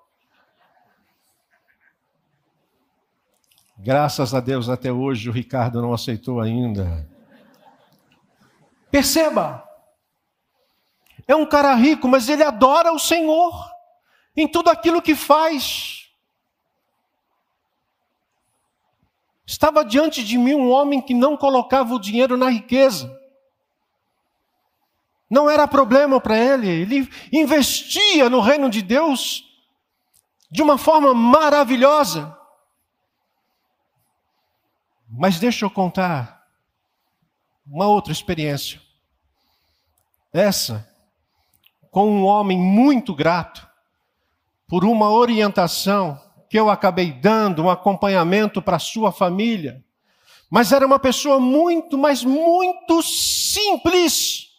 Graças 3.77 4.33
a 4.33 4.39
Deus, 4.39 4.69
até 4.69 4.91
hoje 4.91 5.27
o 5.27 5.33
Ricardo 5.33 5.81
não 5.81 5.93
aceitou 5.93 6.39
ainda. 6.39 7.09
Perceba, 8.89 9.70
é 11.31 11.35
um 11.35 11.45
cara 11.45 11.73
rico, 11.73 12.07
mas 12.07 12.29
ele 12.29 12.43
adora 12.43 12.91
o 12.91 12.99
Senhor 12.99 13.71
em 14.35 14.47
tudo 14.47 14.69
aquilo 14.69 15.01
que 15.01 15.15
faz. 15.15 16.09
Estava 19.45 19.83
diante 19.83 20.23
de 20.23 20.37
mim 20.37 20.53
um 20.53 20.69
homem 20.69 21.01
que 21.01 21.13
não 21.13 21.35
colocava 21.35 21.93
o 21.93 21.99
dinheiro 21.99 22.37
na 22.37 22.49
riqueza. 22.49 23.17
Não 25.29 25.49
era 25.49 25.67
problema 25.67 26.19
para 26.19 26.37
ele, 26.37 26.67
ele 26.67 27.09
investia 27.31 28.29
no 28.29 28.41
reino 28.41 28.69
de 28.69 28.81
Deus 28.81 29.45
de 30.49 30.61
uma 30.61 30.77
forma 30.77 31.13
maravilhosa. 31.13 32.37
Mas 35.09 35.39
deixa 35.39 35.65
eu 35.65 35.69
contar 35.69 36.45
uma 37.65 37.87
outra 37.87 38.11
experiência. 38.11 38.81
Essa, 40.33 40.90
com 41.91 42.09
um 42.09 42.25
homem 42.25 42.57
muito 42.57 43.13
grato 43.13 43.67
por 44.67 44.83
uma 44.83 45.11
orientação 45.11 46.19
que 46.49 46.57
eu 46.57 46.69
acabei 46.69 47.11
dando, 47.11 47.61
um 47.61 47.69
acompanhamento 47.69 48.61
para 48.61 48.79
sua 48.79 49.11
família. 49.11 49.83
Mas 50.49 50.71
era 50.71 50.85
uma 50.85 50.97
pessoa 50.97 51.39
muito, 51.39 51.97
mas 51.97 52.23
muito 52.23 53.03
simples 53.03 54.51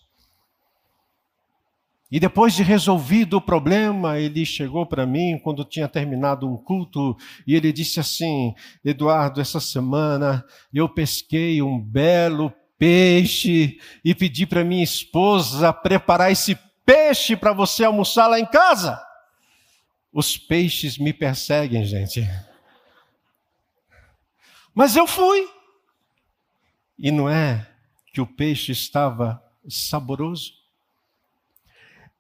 e 2.13 2.21
depois 2.21 2.53
de 2.53 2.63
resolvido 2.63 3.39
o 3.39 3.41
problema, 3.41 4.19
ele 4.19 4.45
chegou 4.45 4.85
para 4.85 5.07
mim 5.07 5.41
quando 5.43 5.65
tinha 5.65 5.89
terminado 5.89 6.47
um 6.47 6.59
culto 6.59 7.17
e 7.47 7.55
ele 7.57 7.73
disse 7.73 7.99
assim: 8.01 8.55
Eduardo, 8.85 9.41
essa 9.41 9.59
semana 9.59 10.45
eu 10.75 10.87
pesquei 10.91 11.63
um 11.63 11.81
belo 11.81 12.53
peixe 12.79 13.79
e 14.05 14.15
pedi 14.15 14.45
para 14.45 14.63
minha 14.63 14.85
esposa 14.85 15.73
preparar 15.73 16.31
esse 16.31 16.55
peixe 16.85 17.37
para 17.37 17.53
você 17.53 17.85
almoçar 17.85 18.27
lá 18.27 18.39
em 18.39 18.47
casa. 18.47 19.01
Os 20.13 20.37
peixes 20.37 20.99
me 20.99 21.13
perseguem, 21.13 21.85
gente. 21.85 22.29
Mas 24.75 24.97
eu 24.97 25.07
fui. 25.07 25.49
E 26.99 27.11
não 27.11 27.29
é 27.29 27.67
que 28.13 28.21
o 28.21 28.27
peixe 28.27 28.73
estava 28.73 29.43
saboroso? 29.69 30.63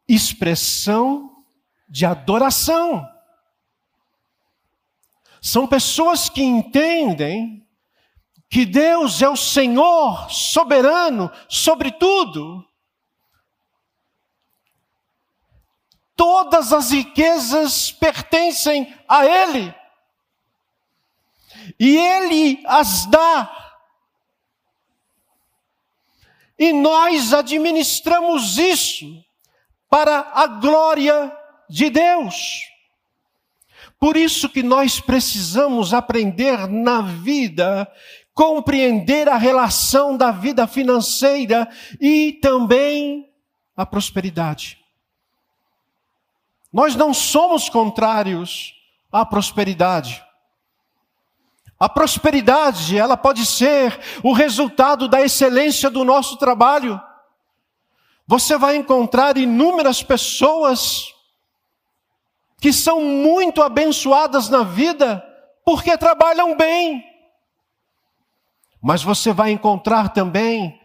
expressão 0.09 1.31
de 1.89 2.05
adoração. 2.05 3.09
São 5.41 5.67
pessoas 5.67 6.29
que 6.29 6.43
entendem 6.43 7.67
que 8.49 8.65
Deus 8.65 9.23
é 9.23 9.29
o 9.29 9.37
Senhor 9.37 10.31
soberano 10.31 11.31
sobre 11.49 11.91
tudo. 11.91 12.65
Todas 16.23 16.73
as 16.73 16.93
riquezas 16.93 17.91
pertencem 17.91 18.95
a 19.09 19.27
Ele. 19.27 19.75
E 21.81 21.97
Ele 21.97 22.63
as 22.65 23.07
dá. 23.07 23.51
E 26.57 26.73
nós 26.73 27.33
administramos 27.33 28.57
isso 28.57 29.05
para 29.91 30.31
a 30.33 30.47
glória 30.47 31.37
de 31.69 31.91
Deus. 31.91 32.69
Por 33.99 34.17
isso 34.17 34.49
que 34.49 34.63
nós 34.63 35.01
precisamos 35.01 35.93
aprender 35.93 36.69
na 36.69 37.03
vida, 37.03 37.93
compreender 38.33 39.29
a 39.29 39.37
relação 39.37 40.17
da 40.17 40.31
vida 40.31 40.69
financeira 40.69 41.69
e 42.01 42.35
também 42.35 43.29
a 43.77 43.85
prosperidade. 43.85 44.82
Nós 46.73 46.97
não 46.97 47.13
somos 47.13 47.69
contrários 47.69 48.75
à 49.11 49.27
prosperidade. 49.27 50.25
A 51.79 51.89
prosperidade, 51.89 52.97
ela 52.97 53.17
pode 53.17 53.45
ser 53.45 54.01
o 54.23 54.33
resultado 54.33 55.09
da 55.09 55.21
excelência 55.21 55.91
do 55.91 56.05
nosso 56.05 56.37
trabalho 56.37 57.01
você 58.27 58.57
vai 58.57 58.77
encontrar 58.77 59.37
inúmeras 59.37 60.03
pessoas 60.03 61.15
que 62.59 62.73
são 62.73 63.03
muito 63.03 63.63
abençoadas 63.63 64.49
na 64.49 64.63
vida 64.63 65.23
porque 65.65 65.99
trabalham 65.99 66.57
bem. 66.57 67.05
Mas 68.81 69.03
você 69.03 69.33
vai 69.33 69.51
encontrar 69.51 70.15
também 70.15 70.81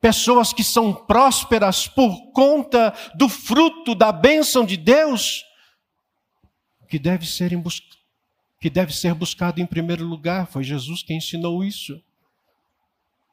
pessoas 0.00 0.52
que 0.52 0.62
são 0.62 0.92
prósperas 0.92 1.88
por 1.88 2.32
conta 2.32 2.94
do 3.14 3.28
fruto 3.28 3.94
da 3.94 4.12
bênção 4.12 4.64
de 4.64 4.76
Deus, 4.76 5.44
que 6.88 6.98
deve 6.98 7.26
ser, 7.26 7.56
bus... 7.56 7.82
que 8.60 8.70
deve 8.70 8.94
ser 8.94 9.14
buscado 9.14 9.60
em 9.60 9.66
primeiro 9.66 10.04
lugar. 10.04 10.46
Foi 10.46 10.64
Jesus 10.64 11.02
quem 11.02 11.18
ensinou 11.18 11.62
isso. 11.62 12.00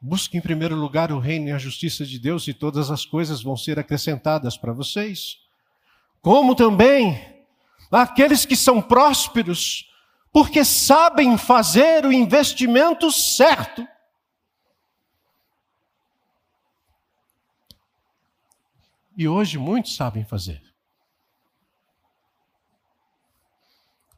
Busque 0.02 0.38
em 0.38 0.42
primeiro 0.42 0.76
lugar 0.76 1.12
o 1.12 1.20
reino 1.20 1.50
e 1.50 1.52
a 1.52 1.58
justiça 1.58 2.06
de 2.06 2.20
Deus 2.20 2.48
e 2.48 2.54
todas 2.54 2.92
as 2.92 3.06
coisas 3.06 3.42
vão 3.42 3.56
ser 3.56 3.80
acrescentadas 3.80 4.58
para 4.58 4.74
vocês. 4.74 5.38
Como 6.22 6.54
também 6.54 7.44
aqueles 7.92 8.46
que 8.46 8.56
são 8.56 8.82
prósperos, 8.82 9.90
porque 10.32 10.66
sabem 10.66 11.38
fazer 11.38 12.06
o 12.06 12.12
investimento 12.12 13.10
certo. 13.10 13.88
E 19.18 19.28
hoje 19.28 19.58
muitos 19.58 19.96
sabem 19.96 20.26
fazer. 20.26 20.62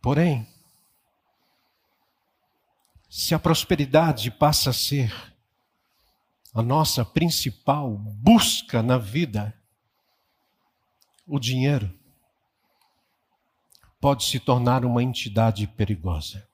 Porém, 0.01 0.47
se 3.09 3.35
a 3.35 3.39
prosperidade 3.39 4.31
passa 4.31 4.71
a 4.71 4.73
ser 4.73 5.13
a 6.53 6.61
nossa 6.61 7.05
principal 7.05 7.91
busca 7.91 8.81
na 8.81 8.97
vida, 8.97 9.53
o 11.27 11.39
dinheiro, 11.39 11.93
pode 13.99 14.23
se 14.23 14.39
tornar 14.39 14.85
uma 14.85 15.03
entidade 15.03 15.67
perigosa. 15.67 16.47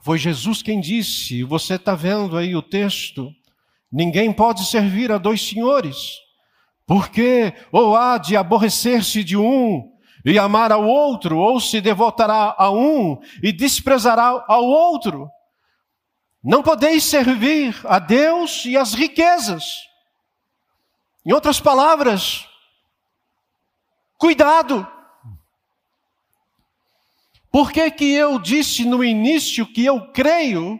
Foi 0.00 0.18
Jesus 0.18 0.62
quem 0.62 0.80
disse, 0.80 1.42
você 1.42 1.74
está 1.74 1.94
vendo 1.94 2.36
aí 2.36 2.56
o 2.56 2.62
texto, 2.62 3.34
ninguém 3.90 4.32
pode 4.32 4.64
servir 4.64 5.12
a 5.12 5.18
dois 5.18 5.42
senhores, 5.42 6.25
porque 6.86 7.52
ou 7.72 7.96
há 7.96 8.16
de 8.16 8.36
aborrecer-se 8.36 9.24
de 9.24 9.36
um 9.36 9.92
e 10.24 10.38
amar 10.38 10.72
ao 10.72 10.84
outro, 10.84 11.38
ou 11.38 11.60
se 11.60 11.80
devotará 11.80 12.54
a 12.56 12.70
um 12.70 13.20
e 13.42 13.52
desprezará 13.52 14.44
ao 14.48 14.64
outro. 14.64 15.28
Não 16.42 16.62
podeis 16.62 17.04
servir 17.04 17.78
a 17.84 17.98
Deus 17.98 18.64
e 18.64 18.76
as 18.76 18.94
riquezas. 18.94 19.64
Em 21.24 21.32
outras 21.32 21.60
palavras, 21.60 22.48
cuidado. 24.16 24.86
Por 27.50 27.72
que, 27.72 27.90
que 27.90 28.12
eu 28.12 28.38
disse 28.38 28.84
no 28.84 29.02
início 29.02 29.66
que 29.66 29.84
eu 29.84 30.12
creio 30.12 30.78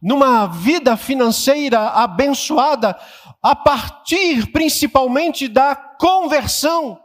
numa 0.00 0.46
vida 0.46 0.96
financeira 0.96 1.88
abençoada 1.90 2.98
a 3.42 3.54
partir 3.54 4.50
principalmente 4.52 5.48
da 5.48 5.74
conversão? 5.74 7.02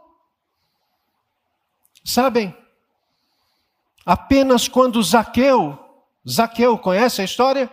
Sabem, 2.04 2.56
apenas 4.04 4.68
quando 4.68 5.02
Zaqueu, 5.02 5.78
Zaqueu 6.28 6.78
conhece 6.78 7.20
a 7.20 7.24
história? 7.24 7.70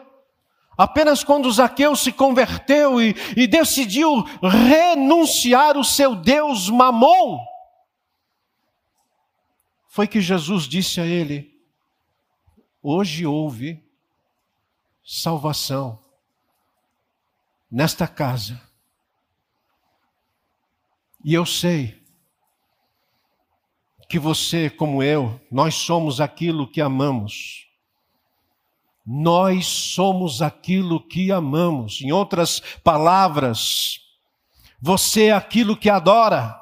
Apenas 0.75 1.23
quando 1.23 1.51
Zaqueu 1.51 1.95
se 1.95 2.11
converteu 2.11 2.99
e, 2.99 3.15
e 3.37 3.45
decidiu 3.45 4.23
renunciar 4.41 5.77
o 5.77 5.83
seu 5.83 6.15
Deus 6.15 6.67
Mamon, 6.67 7.39
foi 9.87 10.07
que 10.07 10.19
Jesus 10.19 10.67
disse 10.67 10.99
a 10.99 11.05
ele: 11.05 11.53
Hoje 12.81 13.27
houve 13.27 13.82
salvação 15.03 15.99
nesta 17.69 18.07
casa. 18.07 18.61
E 21.23 21.33
eu 21.33 21.45
sei 21.45 22.01
que 24.09 24.19
você, 24.19 24.69
como 24.69 25.01
eu, 25.01 25.41
nós 25.49 25.75
somos 25.75 26.21
aquilo 26.21 26.69
que 26.69 26.81
amamos. 26.81 27.67
Nós 29.05 29.65
somos 29.65 30.41
aquilo 30.41 31.05
que 31.05 31.31
amamos. 31.31 32.01
Em 32.01 32.11
outras 32.11 32.59
palavras, 32.83 33.99
você 34.79 35.25
é 35.25 35.31
aquilo 35.31 35.75
que 35.75 35.89
adora. 35.89 36.59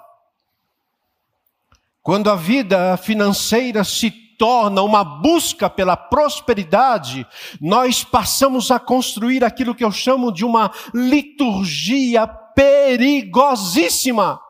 Quando 2.01 2.29
a 2.29 2.35
vida 2.35 2.95
financeira 2.97 3.83
se 3.83 4.20
torna 4.41 4.81
uma 4.81 5.03
busca 5.03 5.69
pela 5.69 5.95
prosperidade, 5.95 7.27
nós 7.61 8.03
passamos 8.03 8.71
a 8.71 8.79
construir 8.79 9.43
aquilo 9.43 9.75
que 9.75 9.83
eu 9.83 9.91
chamo 9.91 10.31
de 10.31 10.43
uma 10.43 10.71
liturgia 10.95 12.25
perigosíssima. 12.25 14.41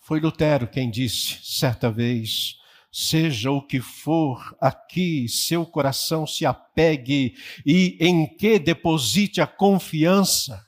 Foi 0.00 0.18
Lutero 0.18 0.66
quem 0.66 0.90
disse 0.90 1.40
certa 1.42 1.90
vez: 1.90 2.56
seja 2.90 3.50
o 3.50 3.60
que 3.60 3.82
for 3.82 4.56
aqui, 4.58 5.28
seu 5.28 5.66
coração 5.66 6.26
se 6.26 6.46
apegue 6.46 7.34
e 7.66 7.98
em 8.00 8.26
que 8.34 8.58
deposite 8.58 9.42
a 9.42 9.46
confiança, 9.46 10.66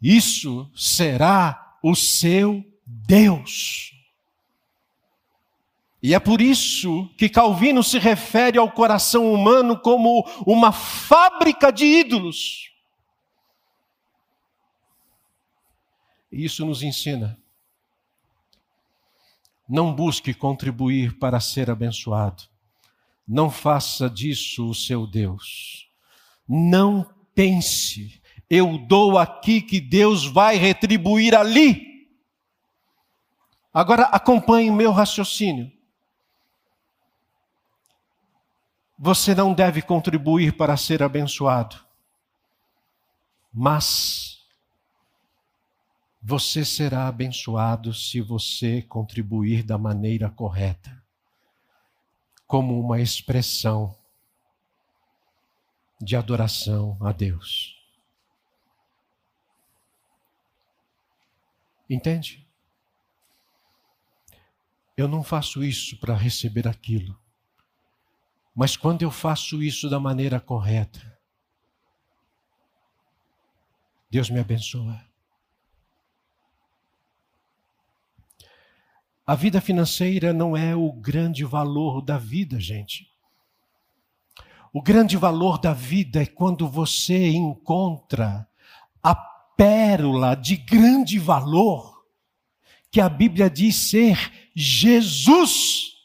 isso 0.00 0.70
será 0.72 1.76
o 1.82 1.96
seu 1.96 2.64
Deus. 2.86 3.99
E 6.02 6.14
é 6.14 6.18
por 6.18 6.40
isso 6.40 7.08
que 7.18 7.28
Calvino 7.28 7.82
se 7.82 7.98
refere 7.98 8.58
ao 8.58 8.70
coração 8.70 9.32
humano 9.32 9.78
como 9.78 10.26
uma 10.46 10.72
fábrica 10.72 11.70
de 11.70 11.84
ídolos. 11.84 12.70
Isso 16.32 16.64
nos 16.64 16.82
ensina 16.82 17.40
não 19.70 19.94
busque 19.94 20.34
contribuir 20.34 21.16
para 21.16 21.38
ser 21.38 21.70
abençoado. 21.70 22.42
Não 23.26 23.48
faça 23.48 24.10
disso 24.10 24.68
o 24.68 24.74
seu 24.74 25.06
Deus. 25.06 25.88
Não 26.48 27.08
pense, 27.32 28.20
eu 28.50 28.76
dou 28.76 29.16
aqui 29.16 29.62
que 29.62 29.80
Deus 29.80 30.26
vai 30.26 30.56
retribuir 30.56 31.36
ali. 31.36 32.08
Agora 33.72 34.02
acompanhe 34.06 34.72
meu 34.72 34.90
raciocínio. 34.90 35.70
Você 39.02 39.34
não 39.34 39.54
deve 39.54 39.80
contribuir 39.80 40.58
para 40.58 40.76
ser 40.76 41.02
abençoado, 41.02 41.82
mas 43.50 44.46
você 46.20 46.66
será 46.66 47.08
abençoado 47.08 47.94
se 47.94 48.20
você 48.20 48.82
contribuir 48.82 49.62
da 49.62 49.78
maneira 49.78 50.28
correta, 50.28 51.02
como 52.46 52.78
uma 52.78 53.00
expressão 53.00 53.96
de 55.98 56.14
adoração 56.14 56.98
a 57.00 57.10
Deus. 57.10 57.74
Entende? 61.88 62.46
Eu 64.94 65.08
não 65.08 65.22
faço 65.22 65.64
isso 65.64 65.98
para 65.98 66.14
receber 66.14 66.68
aquilo. 66.68 67.18
Mas 68.54 68.76
quando 68.76 69.02
eu 69.02 69.10
faço 69.10 69.62
isso 69.62 69.88
da 69.88 70.00
maneira 70.00 70.40
correta, 70.40 71.18
Deus 74.10 74.28
me 74.28 74.40
abençoa. 74.40 75.00
A 79.24 79.36
vida 79.36 79.60
financeira 79.60 80.32
não 80.32 80.56
é 80.56 80.74
o 80.74 80.92
grande 80.92 81.44
valor 81.44 82.02
da 82.02 82.18
vida, 82.18 82.58
gente. 82.58 83.08
O 84.72 84.82
grande 84.82 85.16
valor 85.16 85.58
da 85.58 85.72
vida 85.72 86.22
é 86.22 86.26
quando 86.26 86.68
você 86.68 87.28
encontra 87.28 88.48
a 89.00 89.14
pérola 89.14 90.34
de 90.34 90.56
grande 90.56 91.18
valor 91.18 92.04
que 92.90 93.00
a 93.00 93.08
Bíblia 93.08 93.48
diz 93.48 93.76
ser 93.76 94.50
Jesus. 94.54 95.99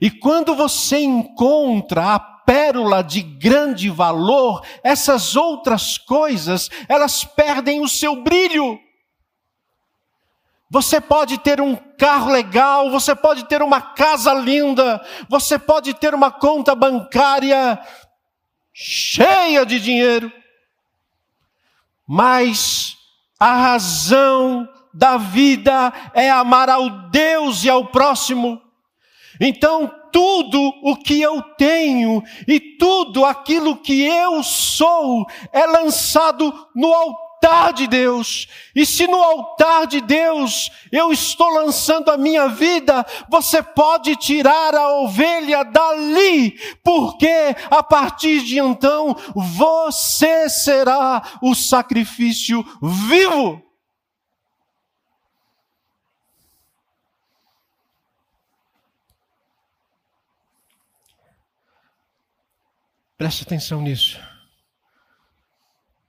E 0.00 0.10
quando 0.10 0.54
você 0.54 0.98
encontra 0.98 2.14
a 2.14 2.18
pérola 2.18 3.02
de 3.02 3.22
grande 3.22 3.90
valor, 3.90 4.64
essas 4.82 5.36
outras 5.36 5.98
coisas, 5.98 6.70
elas 6.88 7.24
perdem 7.24 7.80
o 7.80 7.88
seu 7.88 8.22
brilho. 8.22 8.78
Você 10.68 11.00
pode 11.00 11.38
ter 11.38 11.60
um 11.60 11.76
carro 11.76 12.30
legal, 12.30 12.90
você 12.90 13.14
pode 13.14 13.44
ter 13.44 13.62
uma 13.62 13.80
casa 13.80 14.34
linda, 14.34 15.04
você 15.28 15.58
pode 15.58 15.94
ter 15.94 16.12
uma 16.14 16.30
conta 16.30 16.74
bancária 16.74 17.78
cheia 18.72 19.64
de 19.64 19.80
dinheiro, 19.80 20.30
mas 22.06 22.96
a 23.38 23.54
razão 23.54 24.68
da 24.92 25.16
vida 25.16 25.92
é 26.12 26.30
amar 26.30 26.68
ao 26.68 27.08
Deus 27.10 27.64
e 27.64 27.70
ao 27.70 27.86
próximo. 27.86 28.65
Então, 29.40 29.90
tudo 30.12 30.72
o 30.82 30.96
que 30.96 31.20
eu 31.20 31.42
tenho 31.42 32.22
e 32.48 32.58
tudo 32.58 33.24
aquilo 33.24 33.76
que 33.76 34.02
eu 34.02 34.42
sou 34.42 35.26
é 35.52 35.66
lançado 35.66 36.52
no 36.74 36.92
altar 36.92 37.72
de 37.74 37.86
Deus. 37.86 38.48
E 38.74 38.86
se 38.86 39.06
no 39.06 39.22
altar 39.22 39.86
de 39.86 40.00
Deus 40.00 40.70
eu 40.90 41.12
estou 41.12 41.50
lançando 41.50 42.10
a 42.10 42.16
minha 42.16 42.48
vida, 42.48 43.04
você 43.28 43.62
pode 43.62 44.16
tirar 44.16 44.74
a 44.74 45.00
ovelha 45.00 45.62
dali, 45.64 46.58
porque 46.82 47.54
a 47.70 47.82
partir 47.82 48.42
de 48.42 48.58
então 48.58 49.14
você 49.34 50.48
será 50.48 51.22
o 51.42 51.54
sacrifício 51.54 52.64
vivo. 52.80 53.65
Preste 63.16 63.44
atenção 63.44 63.80
nisso. 63.80 64.20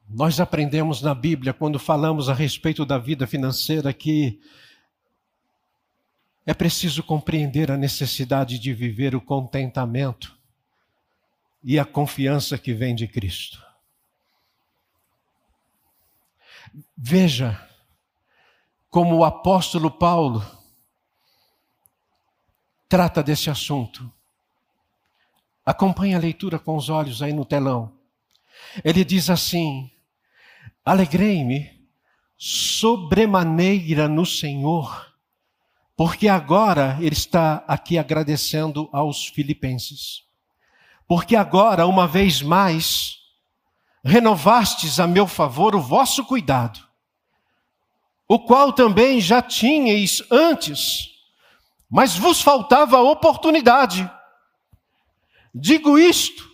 Nós 0.09 0.39
aprendemos 0.41 1.01
na 1.01 1.15
Bíblia, 1.15 1.53
quando 1.53 1.79
falamos 1.79 2.27
a 2.27 2.33
respeito 2.33 2.85
da 2.85 2.97
vida 2.97 3.25
financeira, 3.25 3.93
que 3.93 4.41
é 6.45 6.53
preciso 6.53 7.01
compreender 7.01 7.71
a 7.71 7.77
necessidade 7.77 8.59
de 8.59 8.73
viver 8.73 9.15
o 9.15 9.21
contentamento 9.21 10.37
e 11.63 11.79
a 11.79 11.85
confiança 11.85 12.57
que 12.57 12.73
vem 12.73 12.93
de 12.93 13.07
Cristo. 13.07 13.65
Veja 16.95 17.69
como 18.89 19.15
o 19.15 19.23
apóstolo 19.23 19.91
Paulo 19.91 20.45
trata 22.89 23.23
desse 23.23 23.49
assunto. 23.49 24.11
Acompanhe 25.67 26.15
a 26.15 26.17
leitura 26.17 26.57
com 26.57 26.77
os 26.77 26.87
olhos 26.87 27.21
aí 27.21 27.33
no 27.33 27.43
telão. 27.43 27.91
Ele 28.85 29.03
diz 29.03 29.29
assim: 29.29 29.91
Alegrei-me 30.85 31.69
sobremaneira 32.37 34.07
no 34.07 34.25
Senhor, 34.25 35.13
porque 35.93 36.29
agora 36.29 36.97
ele 37.01 37.15
está 37.15 37.65
aqui 37.67 37.97
agradecendo 37.97 38.87
aos 38.93 39.25
filipenses. 39.25 40.23
Porque 41.05 41.35
agora, 41.35 41.85
uma 41.85 42.07
vez 42.07 42.41
mais, 42.41 43.17
renovastes 44.01 45.01
a 45.01 45.05
meu 45.05 45.27
favor 45.27 45.75
o 45.75 45.81
vosso 45.81 46.23
cuidado, 46.23 46.79
o 48.25 48.39
qual 48.39 48.71
também 48.71 49.19
já 49.19 49.41
tinhais 49.41 50.23
antes, 50.31 51.09
mas 51.89 52.15
vos 52.15 52.41
faltava 52.41 53.01
oportunidade. 53.01 54.09
Digo 55.59 55.97
isto 55.97 56.47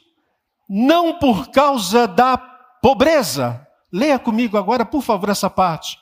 não 0.69 1.19
por 1.19 1.49
causa 1.49 2.07
da 2.07 2.37
pobreza. 2.37 3.67
Leia 3.91 4.17
comigo 4.17 4.57
agora, 4.57 4.85
por 4.85 5.01
favor, 5.01 5.29
essa 5.29 5.49
parte. 5.49 5.97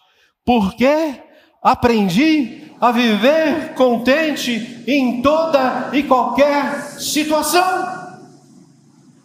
Porque 0.46 1.22
aprendi 1.62 2.72
a 2.80 2.92
viver 2.92 3.74
contente 3.74 4.84
em 4.88 5.22
toda 5.22 5.92
e 5.94 6.04
qualquer 6.04 6.82
situação. 7.00 8.22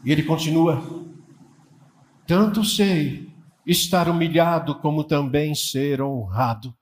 E 0.04 0.10
ele 0.10 0.22
continua: 0.22 0.82
Tanto 2.26 2.64
sei 2.64 3.28
estar 3.66 4.08
humilhado 4.08 4.74
como 4.76 5.04
também 5.04 5.54
ser 5.54 6.00
honrado. 6.00 6.74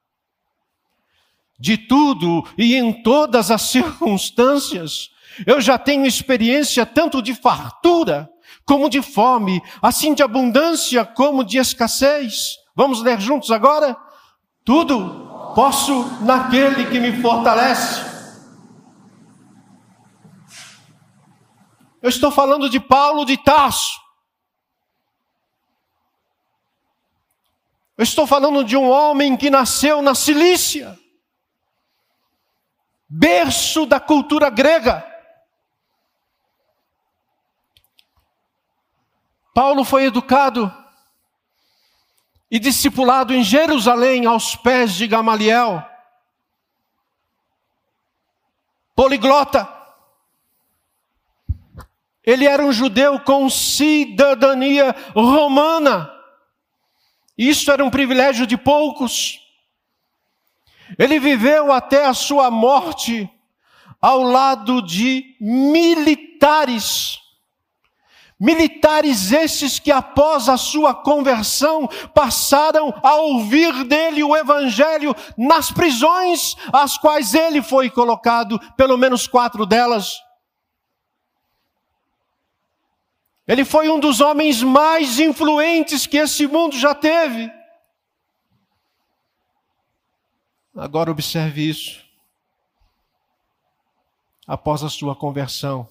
De 1.59 1.76
tudo 1.76 2.44
e 2.59 2.74
em 2.74 3.02
todas 3.02 3.50
as 3.50 3.62
circunstâncias, 3.70 5.13
eu 5.47 5.61
já 5.61 5.79
tenho 5.79 6.07
experiência 6.07 6.85
tanto 6.85 7.23
de 7.23 7.35
fartura 7.35 8.31
como 8.64 8.88
de 8.88 9.03
fome, 9.03 9.62
assim 9.83 10.14
de 10.14 10.23
abundância 10.23 11.05
como 11.05 11.44
de 11.44 11.59
escassez. 11.59 12.57
Vamos 12.75 13.03
ler 13.03 13.20
juntos 13.20 13.51
agora? 13.51 13.97
Tudo 14.64 15.53
posso 15.55 16.05
naquele 16.23 16.87
que 16.87 16.99
me 16.99 17.20
fortalece. 17.20 18.14
Eu 22.03 22.09
estou 22.09 22.31
falando 22.31 22.68
de 22.68 22.81
Paulo 22.81 23.25
de 23.25 23.37
Tarso. 23.37 24.03
Eu 27.97 28.03
estou 28.03 28.27
falando 28.27 28.64
de 28.64 28.77
um 28.77 28.90
homem 28.90 29.37
que 29.37 29.49
nasceu 29.49 30.03
na 30.03 30.14
Cilícia, 30.14 30.99
berço 33.09 33.87
da 33.87 34.01
cultura 34.01 34.51
grega. 34.51 35.13
Paulo 39.54 39.84
foi 39.84 40.06
educado 40.06 40.74
e 42.50 42.58
discipulado 42.58 43.32
em 43.32 43.44
Jerusalém 43.44 44.26
aos 44.26 44.56
pés 44.56 44.94
de 44.94 45.06
Gamaliel. 45.06 45.80
Poliglota. 48.96 49.72
Ele 52.24 52.46
era 52.46 52.64
um 52.64 52.72
judeu 52.72 53.20
com 53.20 53.48
cidadania 53.48 54.94
romana. 55.14 56.10
Isso 57.38 57.70
era 57.70 57.84
um 57.84 57.90
privilégio 57.90 58.48
de 58.48 58.56
poucos. 58.56 59.38
Ele 60.98 61.20
viveu 61.20 61.70
até 61.72 62.06
a 62.06 62.14
sua 62.14 62.50
morte 62.50 63.30
ao 64.00 64.22
lado 64.22 64.82
de 64.82 65.36
militares 65.40 67.23
Militares 68.44 69.33
esses 69.33 69.78
que, 69.78 69.90
após 69.90 70.50
a 70.50 70.59
sua 70.59 70.94
conversão, 70.94 71.88
passaram 72.12 72.92
a 73.02 73.14
ouvir 73.14 73.85
dele 73.85 74.22
o 74.22 74.37
evangelho 74.37 75.16
nas 75.35 75.72
prisões 75.72 76.54
às 76.70 76.98
quais 76.98 77.33
ele 77.33 77.62
foi 77.62 77.88
colocado, 77.88 78.61
pelo 78.76 78.98
menos 78.98 79.26
quatro 79.26 79.64
delas. 79.64 80.22
Ele 83.48 83.64
foi 83.64 83.88
um 83.88 83.98
dos 83.98 84.20
homens 84.20 84.62
mais 84.62 85.18
influentes 85.18 86.07
que 86.07 86.18
esse 86.18 86.46
mundo 86.46 86.76
já 86.76 86.94
teve. 86.94 87.50
Agora 90.76 91.11
observe 91.11 91.66
isso. 91.66 92.04
Após 94.46 94.85
a 94.85 94.90
sua 94.90 95.16
conversão, 95.16 95.88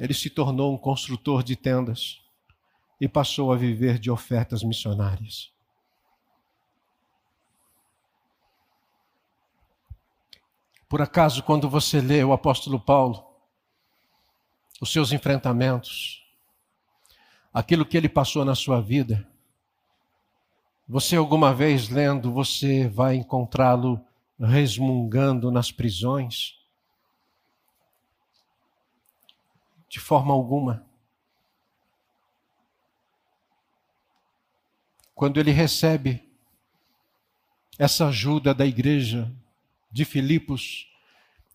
ele 0.00 0.14
se 0.14 0.30
tornou 0.30 0.72
um 0.72 0.78
construtor 0.78 1.42
de 1.42 1.54
tendas 1.54 2.22
e 2.98 3.06
passou 3.06 3.52
a 3.52 3.56
viver 3.56 3.98
de 3.98 4.10
ofertas 4.10 4.62
missionárias. 4.62 5.52
Por 10.88 11.02
acaso, 11.02 11.42
quando 11.42 11.68
você 11.68 12.00
lê 12.00 12.24
o 12.24 12.32
apóstolo 12.32 12.80
Paulo, 12.80 13.22
os 14.80 14.90
seus 14.90 15.12
enfrentamentos, 15.12 16.24
aquilo 17.52 17.84
que 17.84 17.94
ele 17.94 18.08
passou 18.08 18.42
na 18.42 18.54
sua 18.54 18.80
vida, 18.80 19.28
você 20.88 21.14
alguma 21.14 21.54
vez 21.54 21.90
lendo, 21.90 22.32
você 22.32 22.88
vai 22.88 23.16
encontrá-lo 23.16 24.02
resmungando 24.38 25.50
nas 25.50 25.70
prisões, 25.70 26.58
de 29.90 29.98
forma 29.98 30.32
alguma. 30.32 30.86
Quando 35.12 35.40
ele 35.40 35.50
recebe 35.50 36.32
essa 37.76 38.06
ajuda 38.06 38.54
da 38.54 38.64
igreja 38.64 39.30
de 39.90 40.04
Filipos, 40.04 40.88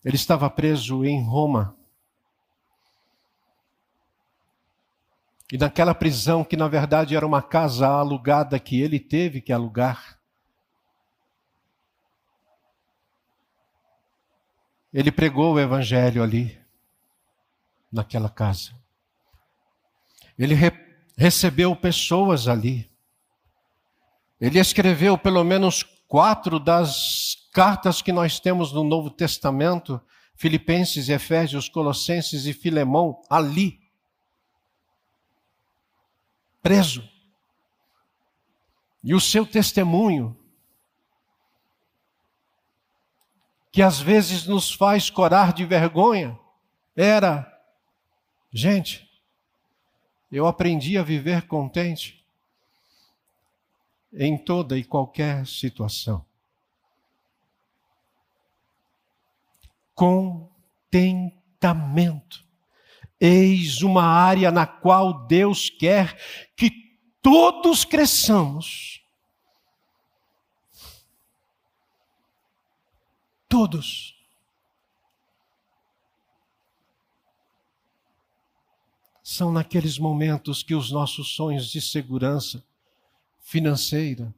ele 0.04 0.16
estava 0.16 0.50
preso 0.50 1.02
em 1.02 1.24
Roma. 1.24 1.74
E 5.50 5.56
naquela 5.56 5.94
prisão, 5.94 6.44
que 6.44 6.58
na 6.58 6.68
verdade 6.68 7.16
era 7.16 7.26
uma 7.26 7.40
casa 7.40 7.88
alugada 7.88 8.60
que 8.60 8.78
ele 8.78 9.00
teve 9.00 9.40
que 9.40 9.52
alugar, 9.52 10.20
ele 14.92 15.10
pregou 15.10 15.54
o 15.54 15.60
evangelho 15.60 16.22
ali 16.22 16.65
naquela 17.90 18.28
casa. 18.28 18.72
Ele 20.38 20.54
re 20.54 20.70
recebeu 21.16 21.74
pessoas 21.74 22.46
ali. 22.46 22.90
Ele 24.38 24.58
escreveu 24.58 25.16
pelo 25.16 25.42
menos 25.42 25.82
quatro 26.06 26.60
das 26.60 27.48
cartas 27.52 28.02
que 28.02 28.12
nós 28.12 28.38
temos 28.38 28.70
no 28.70 28.84
Novo 28.84 29.08
Testamento, 29.08 29.98
Filipenses, 30.34 31.08
Efésios, 31.08 31.70
Colossenses 31.70 32.44
e 32.44 32.52
Filemão, 32.52 33.22
ali. 33.30 33.80
Preso. 36.62 37.08
E 39.02 39.14
o 39.14 39.20
seu 39.20 39.46
testemunho, 39.46 40.36
que 43.72 43.80
às 43.80 44.00
vezes 44.00 44.46
nos 44.46 44.70
faz 44.70 45.08
corar 45.08 45.54
de 45.54 45.64
vergonha, 45.64 46.38
era 46.94 47.55
Gente, 48.56 49.08
eu 50.32 50.46
aprendi 50.46 50.96
a 50.96 51.02
viver 51.02 51.46
contente 51.46 52.24
em 54.10 54.42
toda 54.42 54.78
e 54.78 54.84
qualquer 54.84 55.46
situação. 55.46 56.24
Contentamento. 59.94 62.42
Eis 63.20 63.82
uma 63.82 64.04
área 64.04 64.50
na 64.50 64.66
qual 64.66 65.26
Deus 65.26 65.68
quer 65.68 66.18
que 66.56 66.70
todos 67.20 67.84
cresçamos. 67.84 69.02
Todos. 73.46 74.15
São 79.28 79.50
naqueles 79.50 79.98
momentos 79.98 80.62
que 80.62 80.72
os 80.72 80.92
nossos 80.92 81.34
sonhos 81.34 81.68
de 81.68 81.80
segurança 81.80 82.62
financeira 83.40 84.32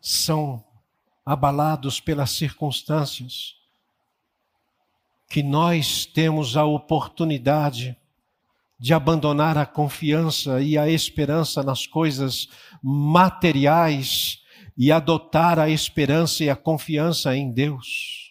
são 0.00 0.64
abalados 1.22 2.00
pelas 2.00 2.30
circunstâncias, 2.30 3.56
que 5.28 5.42
nós 5.42 6.06
temos 6.06 6.56
a 6.56 6.64
oportunidade 6.64 7.94
de 8.78 8.94
abandonar 8.94 9.58
a 9.58 9.66
confiança 9.66 10.62
e 10.62 10.78
a 10.78 10.88
esperança 10.88 11.62
nas 11.62 11.86
coisas 11.86 12.48
materiais 12.82 14.42
e 14.78 14.90
adotar 14.90 15.58
a 15.58 15.68
esperança 15.68 16.42
e 16.42 16.48
a 16.48 16.56
confiança 16.56 17.36
em 17.36 17.52
Deus. 17.52 18.23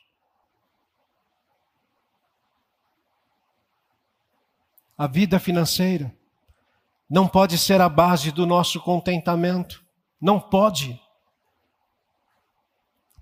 A 5.03 5.07
vida 5.07 5.37
financeira 5.37 6.15
não 7.09 7.27
pode 7.27 7.57
ser 7.57 7.81
a 7.81 7.89
base 7.89 8.31
do 8.31 8.45
nosso 8.45 8.79
contentamento. 8.79 9.83
Não 10.21 10.39
pode. 10.39 10.97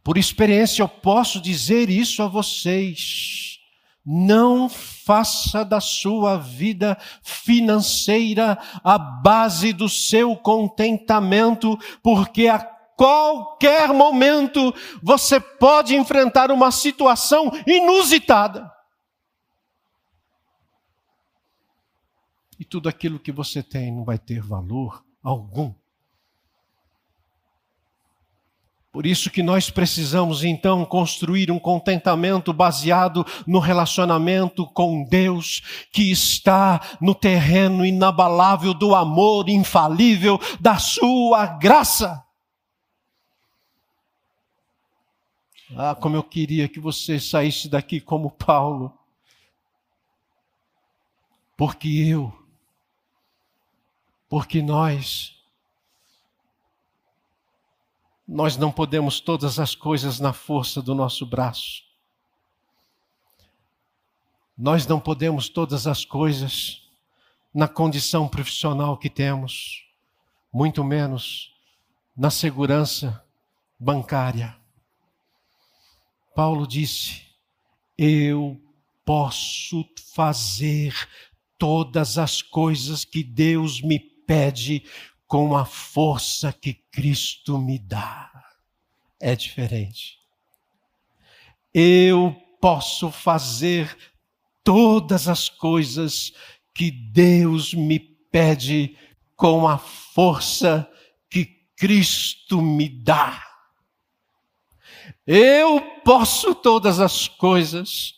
Por 0.03 0.15
experiência, 0.15 0.83
eu 0.83 0.87
posso 0.87 1.41
dizer 1.41 1.89
isso 1.89 2.21
a 2.21 2.27
vocês. 2.27 3.57
Não 4.05 4.69
faça 4.69 5.65
da 5.65 5.81
sua 5.81 6.37
vida 6.37 6.95
financeira 7.23 8.59
a 8.83 8.99
base 8.99 9.73
do 9.73 9.89
seu 9.89 10.35
contentamento, 10.35 11.79
porque 12.03 12.47
a 12.47 12.59
qualquer 12.59 13.91
momento 13.91 14.71
você 15.01 15.39
pode 15.39 15.95
enfrentar 15.95 16.51
uma 16.51 16.69
situação 16.69 17.51
inusitada. 17.65 18.71
E 22.61 22.63
tudo 22.63 22.87
aquilo 22.87 23.17
que 23.17 23.31
você 23.31 23.63
tem 23.63 23.91
não 23.91 24.03
vai 24.03 24.19
ter 24.19 24.39
valor 24.39 25.03
algum. 25.23 25.73
Por 28.91 29.07
isso 29.07 29.31
que 29.31 29.41
nós 29.41 29.71
precisamos 29.71 30.43
então 30.43 30.85
construir 30.85 31.49
um 31.49 31.57
contentamento 31.57 32.53
baseado 32.53 33.25
no 33.47 33.57
relacionamento 33.57 34.67
com 34.67 35.03
Deus, 35.03 35.87
que 35.91 36.11
está 36.11 36.79
no 37.01 37.15
terreno 37.15 37.83
inabalável 37.83 38.75
do 38.75 38.93
amor 38.93 39.49
infalível 39.49 40.39
da 40.59 40.77
sua 40.77 41.47
graça. 41.47 42.23
Ah, 45.75 45.95
como 45.95 46.15
eu 46.15 46.21
queria 46.21 46.69
que 46.69 46.79
você 46.79 47.19
saísse 47.19 47.67
daqui 47.67 47.99
como 47.99 48.29
Paulo. 48.29 48.95
Porque 51.57 51.87
eu 51.87 52.40
porque 54.31 54.61
nós 54.61 55.37
nós 58.25 58.55
não 58.55 58.71
podemos 58.71 59.19
todas 59.19 59.59
as 59.59 59.75
coisas 59.75 60.21
na 60.21 60.31
força 60.31 60.81
do 60.81 60.95
nosso 60.95 61.25
braço. 61.25 61.83
Nós 64.57 64.87
não 64.87 65.01
podemos 65.01 65.49
todas 65.49 65.85
as 65.85 66.05
coisas 66.05 66.89
na 67.53 67.67
condição 67.67 68.25
profissional 68.25 68.97
que 68.97 69.09
temos, 69.09 69.85
muito 70.49 70.81
menos 70.81 71.53
na 72.15 72.31
segurança 72.31 73.21
bancária. 73.77 74.55
Paulo 76.33 76.65
disse: 76.65 77.21
Eu 77.97 78.57
posso 79.03 79.85
fazer 80.13 80.95
todas 81.57 82.17
as 82.17 82.41
coisas 82.41 83.03
que 83.03 83.21
Deus 83.25 83.81
me 83.81 84.10
pede 84.31 84.85
com 85.27 85.57
a 85.57 85.65
força 85.65 86.53
que 86.53 86.73
Cristo 86.73 87.57
me 87.57 87.77
dá. 87.77 88.31
É 89.19 89.35
diferente. 89.35 90.19
Eu 91.73 92.33
posso 92.61 93.11
fazer 93.11 93.93
todas 94.63 95.27
as 95.27 95.49
coisas 95.49 96.31
que 96.73 96.89
Deus 96.89 97.73
me 97.73 97.99
pede 97.99 98.97
com 99.35 99.67
a 99.67 99.77
força 99.77 100.89
que 101.29 101.43
Cristo 101.75 102.61
me 102.61 102.87
dá. 102.87 103.45
Eu 105.27 105.81
posso 106.05 106.55
todas 106.55 107.01
as 107.01 107.27
coisas 107.27 108.15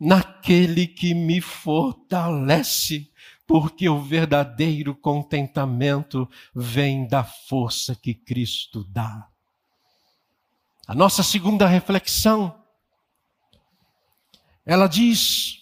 naquele 0.00 0.88
que 0.88 1.14
me 1.14 1.40
fortalece 1.40 3.08
porque 3.48 3.88
o 3.88 3.98
verdadeiro 3.98 4.94
contentamento 4.94 6.28
vem 6.54 7.08
da 7.08 7.24
força 7.24 7.96
que 7.96 8.12
Cristo 8.12 8.84
dá. 8.84 9.26
A 10.86 10.94
nossa 10.94 11.22
segunda 11.22 11.66
reflexão, 11.66 12.62
ela 14.66 14.86
diz: 14.86 15.60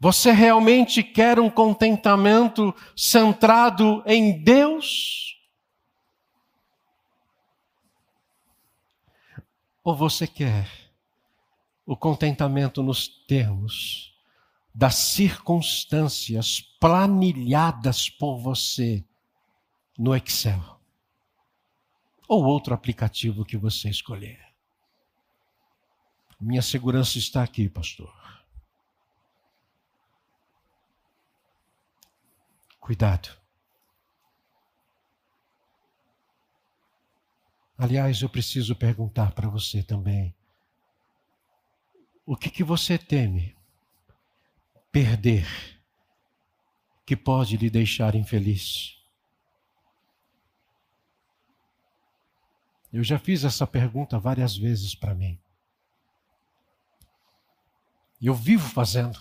você 0.00 0.32
realmente 0.32 1.00
quer 1.00 1.38
um 1.38 1.48
contentamento 1.48 2.74
centrado 2.96 4.02
em 4.04 4.42
Deus? 4.42 5.40
Ou 9.84 9.94
você 9.94 10.26
quer 10.26 10.68
o 11.86 11.96
contentamento 11.96 12.82
nos 12.82 13.06
termos 13.06 14.11
das 14.74 14.94
circunstâncias 14.94 16.60
planilhadas 16.80 18.08
por 18.08 18.38
você 18.38 19.04
no 19.98 20.16
Excel 20.16 20.80
ou 22.26 22.44
outro 22.44 22.72
aplicativo 22.72 23.44
que 23.44 23.56
você 23.56 23.90
escolher. 23.90 24.40
Minha 26.40 26.62
segurança 26.62 27.18
está 27.18 27.42
aqui, 27.42 27.68
pastor. 27.68 28.12
Cuidado. 32.80 33.28
Aliás, 37.76 38.22
eu 38.22 38.28
preciso 38.28 38.74
perguntar 38.74 39.32
para 39.32 39.48
você 39.48 39.82
também: 39.82 40.34
o 42.24 42.36
que, 42.36 42.50
que 42.50 42.64
você 42.64 42.96
teme 42.96 43.54
perder 44.92 45.46
que 47.06 47.16
pode 47.16 47.56
lhe 47.56 47.70
deixar 47.70 48.14
infeliz? 48.14 49.02
Eu 52.92 53.02
já 53.02 53.18
fiz 53.18 53.42
essa 53.42 53.66
pergunta 53.66 54.18
várias 54.18 54.54
vezes 54.54 54.94
para 54.94 55.14
mim. 55.14 55.40
E 58.20 58.26
eu 58.26 58.34
vivo 58.34 58.68
fazendo. 58.68 59.18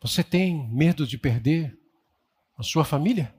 Você 0.00 0.24
tem 0.24 0.66
medo 0.70 1.06
de 1.06 1.18
perder 1.18 1.78
a 2.56 2.62
sua 2.62 2.84
família? 2.84 3.34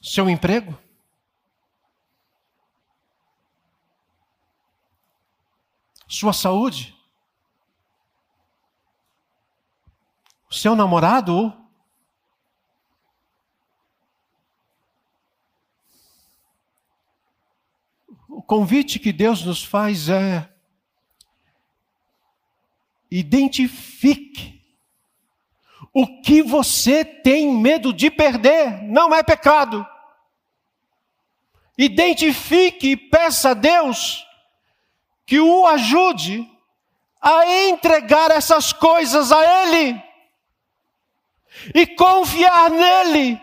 Seu 0.00 0.30
emprego? 0.30 0.78
Sua 6.06 6.32
saúde, 6.32 6.94
o 10.50 10.54
seu 10.54 10.76
namorado. 10.76 11.52
O 18.28 18.42
convite 18.42 18.98
que 18.98 19.12
Deus 19.12 19.44
nos 19.44 19.64
faz 19.64 20.08
é 20.08 20.50
identifique 23.10 24.54
o 25.92 26.20
que 26.20 26.42
você 26.42 27.04
tem 27.04 27.52
medo 27.56 27.92
de 27.92 28.10
perder, 28.10 28.82
não 28.82 29.14
é 29.14 29.22
pecado. 29.22 29.86
Identifique 31.78 32.90
e 32.90 32.96
peça 32.96 33.50
a 33.50 33.54
Deus 33.54 34.26
que 35.26 35.40
o 35.40 35.66
ajude 35.66 36.48
a 37.20 37.46
entregar 37.68 38.30
essas 38.30 38.72
coisas 38.72 39.32
a 39.32 39.62
Ele 39.62 40.02
e 41.74 41.86
confiar 41.86 42.70
nele 42.70 43.40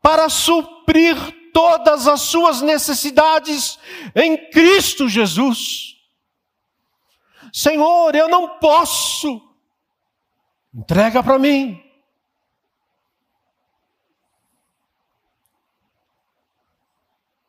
para 0.00 0.28
suprir 0.28 1.16
todas 1.52 2.08
as 2.08 2.22
suas 2.22 2.62
necessidades 2.62 3.78
em 4.14 4.50
Cristo 4.50 5.08
Jesus. 5.08 5.96
Senhor, 7.52 8.14
eu 8.14 8.28
não 8.28 8.58
posso. 8.58 9.40
Entrega 10.74 11.22
para 11.22 11.38
mim. 11.38 11.80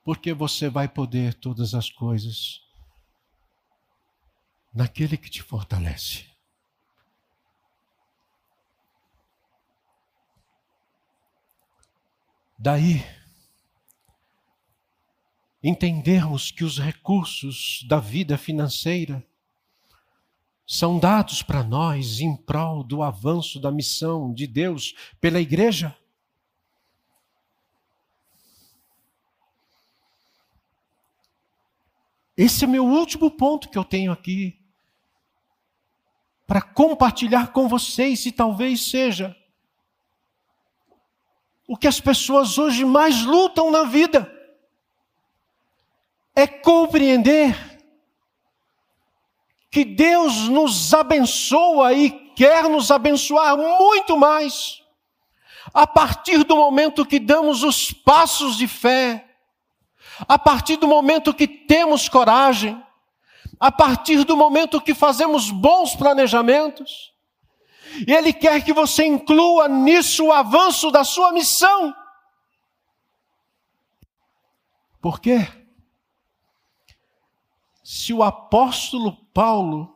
Porque 0.03 0.33
você 0.33 0.69
vai 0.69 0.87
poder 0.87 1.33
todas 1.33 1.73
as 1.73 1.89
coisas 1.89 2.64
naquele 4.75 5.15
que 5.15 5.29
te 5.29 5.41
fortalece. 5.41 6.25
Daí, 12.59 13.01
entendermos 15.63 16.51
que 16.51 16.65
os 16.65 16.77
recursos 16.77 17.85
da 17.87 17.99
vida 17.99 18.37
financeira 18.37 19.25
são 20.67 20.99
dados 20.99 21.41
para 21.41 21.63
nós 21.63 22.19
em 22.19 22.35
prol 22.35 22.83
do 22.83 23.01
avanço 23.01 23.59
da 23.59 23.71
missão 23.71 24.33
de 24.33 24.45
Deus 24.45 24.93
pela 25.21 25.39
igreja. 25.39 25.97
Esse 32.35 32.65
é 32.65 32.67
meu 32.67 32.85
último 32.85 33.31
ponto 33.31 33.69
que 33.69 33.77
eu 33.77 33.85
tenho 33.85 34.11
aqui 34.11 34.64
para 36.47 36.61
compartilhar 36.61 37.51
com 37.51 37.67
vocês 37.67 38.25
e 38.25 38.31
talvez 38.31 38.89
seja 38.89 39.35
o 41.67 41.75
que 41.75 41.87
as 41.87 41.99
pessoas 41.99 42.57
hoje 42.57 42.85
mais 42.85 43.23
lutam 43.23 43.71
na 43.71 43.83
vida. 43.83 44.31
É 46.35 46.45
compreender 46.45 47.55
que 49.71 49.83
Deus 49.83 50.47
nos 50.47 50.93
abençoa 50.93 51.93
e 51.93 52.11
quer 52.35 52.69
nos 52.69 52.91
abençoar 52.91 53.57
muito 53.57 54.17
mais 54.17 54.83
a 55.73 55.87
partir 55.87 56.43
do 56.43 56.55
momento 56.55 57.05
que 57.05 57.19
damos 57.19 57.63
os 57.63 57.91
passos 57.91 58.57
de 58.57 58.67
fé, 58.67 59.25
a 60.27 60.37
partir 60.37 60.77
do 60.77 60.87
momento 60.87 61.33
que 61.33 61.47
temos 61.47 62.07
coragem, 62.07 62.81
a 63.59 63.71
partir 63.71 64.23
do 64.23 64.35
momento 64.35 64.81
que 64.81 64.93
fazemos 64.93 65.49
bons 65.49 65.95
planejamentos. 65.95 67.13
E 68.07 68.11
Ele 68.11 68.33
quer 68.33 68.63
que 68.63 68.73
você 68.73 69.05
inclua 69.05 69.67
nisso 69.67 70.25
o 70.25 70.33
avanço 70.33 70.91
da 70.91 71.03
sua 71.03 71.31
missão. 71.31 71.95
Por 75.01 75.19
quê? 75.19 75.47
Se 77.83 78.11
o 78.11 78.23
apóstolo 78.23 79.15
Paulo 79.33 79.95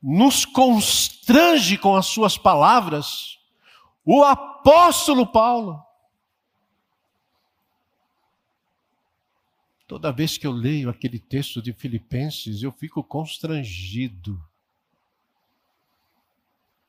nos 0.00 0.44
constrange 0.44 1.76
com 1.76 1.96
as 1.96 2.06
suas 2.06 2.38
palavras, 2.38 3.38
o 4.04 4.22
apóstolo 4.22 5.26
Paulo, 5.26 5.84
toda 9.86 10.12
vez 10.12 10.36
que 10.36 10.46
eu 10.46 10.52
leio 10.52 10.90
aquele 10.90 11.18
texto 11.18 11.62
de 11.62 11.72
Filipenses, 11.72 12.62
eu 12.62 12.72
fico 12.72 13.02
constrangido. 13.04 14.42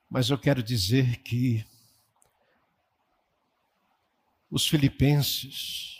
Mas 0.10 0.30
eu 0.30 0.38
quero 0.38 0.64
dizer 0.64 1.18
que 1.18 1.66
os 4.50 4.66
filipenses, 4.68 6.00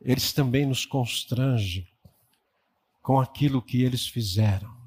eles 0.00 0.32
também 0.32 0.66
nos 0.66 0.84
constrangem 0.84 1.88
com 3.02 3.18
aquilo 3.18 3.62
que 3.62 3.82
eles 3.82 4.06
fizeram. 4.06 4.78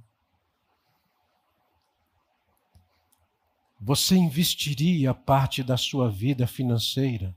Você 3.82 4.16
investiria 4.16 5.14
parte 5.14 5.62
da 5.62 5.76
sua 5.76 6.10
vida 6.10 6.48
financeira 6.48 7.36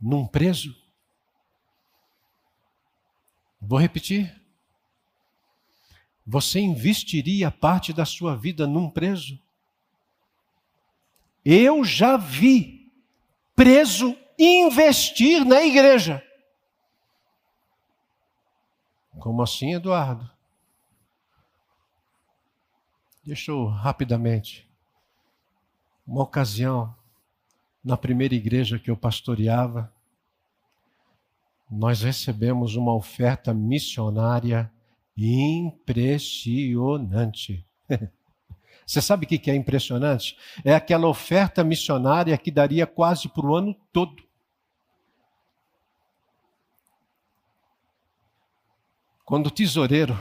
num 0.00 0.26
preso? 0.26 0.81
Vou 3.64 3.78
repetir. 3.78 4.42
Você 6.26 6.58
investiria 6.58 7.48
parte 7.48 7.92
da 7.92 8.04
sua 8.04 8.36
vida 8.36 8.66
num 8.66 8.90
preso? 8.90 9.40
Eu 11.44 11.84
já 11.84 12.16
vi 12.16 12.92
preso 13.54 14.16
investir 14.36 15.44
na 15.44 15.62
igreja. 15.62 16.22
Como 19.20 19.42
assim, 19.42 19.74
Eduardo? 19.74 20.28
Deixa 23.24 23.52
eu 23.52 23.66
rapidamente. 23.66 24.68
Uma 26.04 26.22
ocasião, 26.22 26.94
na 27.84 27.96
primeira 27.96 28.34
igreja 28.34 28.78
que 28.78 28.90
eu 28.90 28.96
pastoreava, 28.96 29.92
nós 31.72 32.02
recebemos 32.02 32.76
uma 32.76 32.94
oferta 32.94 33.52
missionária 33.54 34.70
impressionante. 35.16 37.66
Você 38.86 39.00
sabe 39.00 39.24
o 39.24 39.28
que 39.28 39.50
é 39.50 39.54
impressionante? 39.54 40.36
É 40.64 40.74
aquela 40.74 41.08
oferta 41.08 41.64
missionária 41.64 42.36
que 42.36 42.50
daria 42.50 42.86
quase 42.86 43.26
para 43.26 43.46
o 43.46 43.54
ano 43.54 43.74
todo. 43.90 44.22
Quando 49.24 49.46
o 49.46 49.50
tesoureiro 49.50 50.14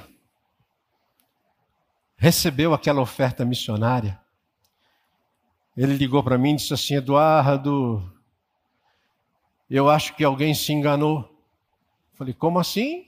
recebeu 2.16 2.74
aquela 2.74 3.02
oferta 3.02 3.44
missionária, 3.44 4.18
ele 5.76 5.98
ligou 5.98 6.24
para 6.24 6.38
mim 6.38 6.54
e 6.54 6.56
disse 6.56 6.74
assim: 6.74 6.96
Eduardo, 6.96 8.10
eu 9.70 9.90
acho 9.90 10.16
que 10.16 10.24
alguém 10.24 10.54
se 10.54 10.72
enganou. 10.72 11.31
Falei, 12.22 12.36
como 12.36 12.60
assim? 12.60 13.08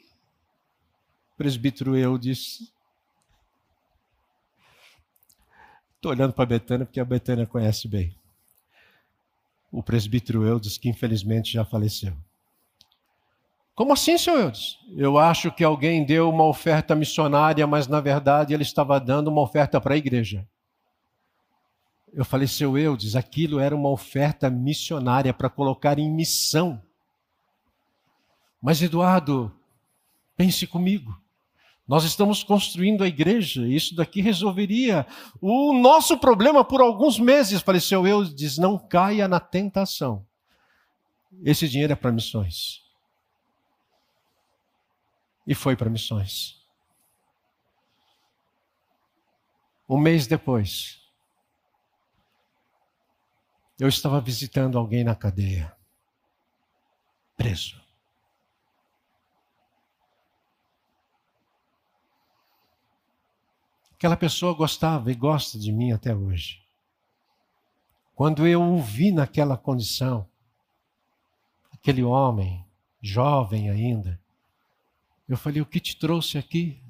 presbítero 1.37 1.95
eu 1.95 2.17
disse. 2.17 2.73
Estou 5.97 6.11
olhando 6.11 6.33
para 6.33 6.41
a 6.41 6.47
Betânia 6.47 6.83
porque 6.83 6.99
a 6.99 7.05
Betânia 7.05 7.45
conhece 7.45 7.87
bem. 7.87 8.17
O 9.71 9.83
presbítero 9.83 10.47
Eudes, 10.47 10.79
que 10.79 10.89
infelizmente 10.89 11.53
já 11.53 11.63
faleceu. 11.63 12.17
Como 13.75 13.93
assim, 13.93 14.17
senhor 14.17 14.39
Eudes? 14.39 14.79
Eu 14.97 15.19
acho 15.19 15.51
que 15.51 15.63
alguém 15.63 16.03
deu 16.03 16.27
uma 16.27 16.47
oferta 16.47 16.95
missionária, 16.95 17.67
mas 17.67 17.87
na 17.87 18.01
verdade 18.01 18.51
ele 18.51 18.63
estava 18.63 18.99
dando 18.99 19.27
uma 19.27 19.41
oferta 19.41 19.79
para 19.79 19.93
a 19.93 19.97
igreja. 19.97 20.43
Eu 22.11 22.25
falei, 22.25 22.47
seu 22.47 22.75
Eudes, 22.75 23.15
aquilo 23.15 23.59
era 23.59 23.75
uma 23.75 23.91
oferta 23.91 24.49
missionária 24.49 25.31
para 25.31 25.51
colocar 25.51 25.99
em 25.99 26.11
missão. 26.11 26.81
Mas, 28.63 28.81
Eduardo, 28.81 29.53
pense 30.37 30.65
comigo. 30.65 31.21
Nós 31.85 32.05
estamos 32.05 32.43
construindo 32.43 33.03
a 33.03 33.07
igreja, 33.09 33.67
e 33.67 33.75
isso 33.75 33.93
daqui 33.93 34.21
resolveria 34.21 35.05
o 35.41 35.73
nosso 35.73 36.17
problema 36.17 36.63
por 36.63 36.79
alguns 36.79 37.19
meses. 37.19 37.61
Faleceu 37.61 38.07
eu, 38.07 38.23
diz: 38.23 38.57
não 38.57 38.79
caia 38.79 39.27
na 39.27 39.37
tentação. 39.37 40.25
Esse 41.43 41.67
dinheiro 41.67 41.91
é 41.91 41.95
para 41.95 42.09
missões. 42.09 42.81
E 45.45 45.53
foi 45.53 45.75
para 45.75 45.89
missões. 45.89 46.63
Um 49.89 49.97
mês 49.97 50.25
depois, 50.25 51.01
eu 53.77 53.89
estava 53.89 54.21
visitando 54.21 54.77
alguém 54.77 55.03
na 55.03 55.13
cadeia, 55.13 55.75
preso. 57.35 57.82
Aquela 64.03 64.17
pessoa 64.17 64.53
gostava 64.53 65.09
e 65.13 65.15
gosta 65.15 65.57
de 65.57 65.71
mim 65.71 65.93
até 65.93 66.13
hoje. 66.13 66.61
Quando 68.13 68.45
eu 68.45 68.61
o 68.61 68.81
vi 68.81 69.13
naquela 69.13 69.55
condição, 69.55 70.27
aquele 71.71 72.03
homem, 72.03 72.65
jovem 73.01 73.69
ainda, 73.69 74.19
eu 75.25 75.37
falei: 75.37 75.61
O 75.61 75.65
que 75.65 75.79
te 75.79 75.95
trouxe 75.95 76.37
aqui? 76.37 76.83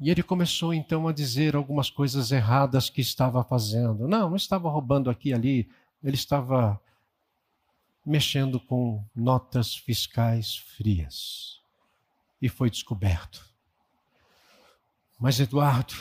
E 0.00 0.10
ele 0.10 0.24
começou 0.24 0.74
então 0.74 1.06
a 1.06 1.12
dizer 1.12 1.54
algumas 1.54 1.88
coisas 1.88 2.32
erradas 2.32 2.90
que 2.90 3.00
estava 3.00 3.44
fazendo. 3.44 4.08
Não, 4.08 4.30
não 4.30 4.36
estava 4.36 4.68
roubando 4.68 5.08
aqui 5.08 5.28
e 5.28 5.34
ali, 5.34 5.70
ele 6.02 6.16
estava 6.16 6.82
mexendo 8.04 8.58
com 8.58 9.04
notas 9.14 9.72
fiscais 9.72 10.56
frias. 10.56 11.62
e 12.42 12.48
foi 12.48 12.68
descoberto. 12.68 13.49
Mas 15.20 15.38
Eduardo, 15.38 15.94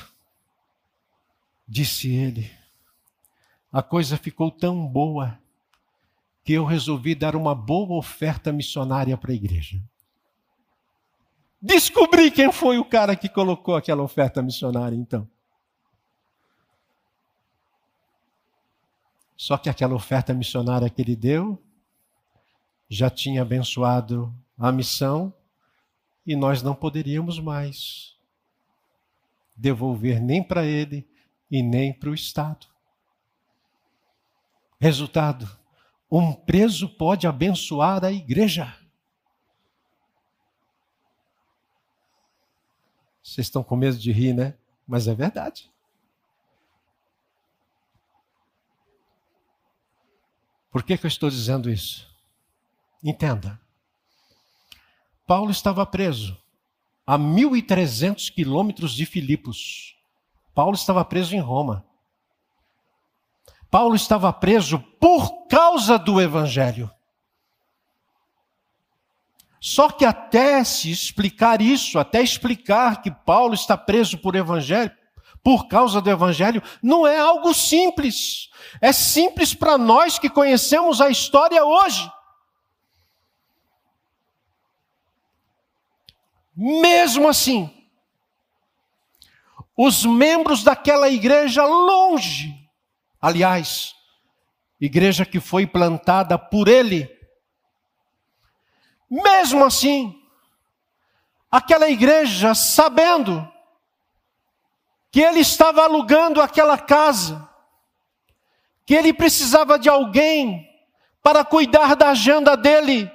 disse 1.67 2.09
ele, 2.09 2.49
a 3.70 3.84
coisa 3.84 4.15
ficou 4.15 4.49
tão 4.49 4.88
boa 4.88 5.38
que 6.41 6.53
eu 6.53 6.63
resolvi 6.63 7.13
dar 7.13 7.36
uma 7.36 7.53
boa 7.53 7.97
oferta 7.97 8.53
missionária 8.53 9.17
para 9.17 9.34
a 9.34 9.36
igreja. 9.36 9.78
Descobri 11.61 12.32
quem 12.32 12.49
foi 12.49 12.78
o 12.80 12.86
cara 12.86 13.13
que 13.13 13.28
colocou 13.28 13.76
aquela 13.76 14.01
oferta 14.01 14.41
missionária, 14.41 14.95
então. 14.95 15.30
Só 19.36 19.57
que 19.57 19.70
aquela 19.70 19.95
oferta 19.95 20.34
missionária 20.34 20.89
que 20.89 21.01
ele 21.01 21.15
deu 21.15 21.61
já 22.89 23.09
tinha 23.09 23.41
abençoado 23.41 24.34
a 24.57 24.72
missão 24.72 25.34
e 26.26 26.38
nós 26.38 26.63
não 26.63 26.74
poderíamos 26.74 27.38
mais 27.38 28.17
devolver 29.60 30.22
nem 30.22 30.41
para 30.41 30.66
ele 30.66 31.07
e 31.51 31.62
nem 31.62 31.91
para 31.91 32.10
o 32.10 32.14
Estado. 32.14 32.68
Resultado: 34.80 35.60
um 36.10 36.34
preso 36.34 36.88
pode 36.88 37.28
abençoar 37.28 38.05
a 38.05 38.12
igreja. 38.12 38.74
Vocês 43.22 43.45
estão 43.45 43.64
com 43.64 43.76
medo 43.76 43.97
de 43.97 44.12
rir, 44.12 44.34
né? 44.34 44.57
Mas 44.88 45.07
é 45.07 45.14
verdade. 45.14 45.70
Por 50.72 50.84
que, 50.84 50.97
que 50.97 51.05
eu 51.05 51.10
estou 51.10 51.30
dizendo 51.30 51.70
isso? 51.70 52.10
Entenda. 53.03 53.60
Paulo 55.28 55.51
estava 55.51 55.86
preso 55.86 56.39
a 57.10 57.18
1.300 57.18 58.32
quilômetros 58.32 58.93
de 58.93 59.03
Filipos. 59.03 59.95
Paulo 60.53 60.76
estava 60.76 61.03
preso 61.03 61.36
em 61.36 61.39
Roma. 61.39 61.84
Paulo 63.72 63.95
estava 63.95 64.32
preso 64.32 64.78
por 64.99 65.47
causa 65.47 65.97
do 65.97 66.22
Evangelho. 66.22 66.88
Só 69.60 69.89
que 69.89 70.05
até 70.05 70.64
se 70.64 70.91
explicar 70.91 71.64
isso, 71.64 71.97
até 71.97 72.22
explicar 72.22 73.01
que 73.01 73.10
Paulo 73.10 73.55
está 73.55 73.76
preso 73.76 74.20
por 74.20 74.36
evangelho, 74.36 74.91
por 75.43 75.68
causa 75.68 75.99
do 75.99 76.12
evangelho, 76.12 76.62
não 76.82 77.07
é 77.07 77.18
algo 77.18 77.55
simples. 77.55 78.49
É 78.80 78.93
simples 78.93 79.55
para 79.55 79.80
nós 79.80 80.20
que 80.20 80.30
conhecemos 80.30 81.01
a 81.01 81.10
história 81.10 81.66
hoje. 81.66 82.07
Mesmo 86.62 87.30
assim, 87.30 87.74
os 89.78 90.03
membros 90.03 90.62
daquela 90.62 91.07
igreja 91.07 91.64
longe, 91.64 92.53
aliás, 93.22 93.95
igreja 94.78 95.26
que 95.26 95.39
foi 95.39 95.66
plantada 95.66 96.38
por 96.38 96.68
ele, 96.68 97.10
mesmo 99.10 99.64
assim, 99.64 100.22
aquela 101.49 101.89
igreja, 101.89 102.53
sabendo 102.53 103.49
que 105.14 105.22
ele 105.22 105.39
estava 105.39 105.86
alugando 105.86 106.41
aquela 106.41 106.78
casa, 106.78 107.49
que 108.86 108.93
ele 108.93 109.14
precisava 109.14 109.80
de 109.80 109.88
alguém 109.88 110.70
para 111.24 111.45
cuidar 111.45 111.95
da 111.95 112.10
agenda 112.10 112.57
dele, 112.57 113.10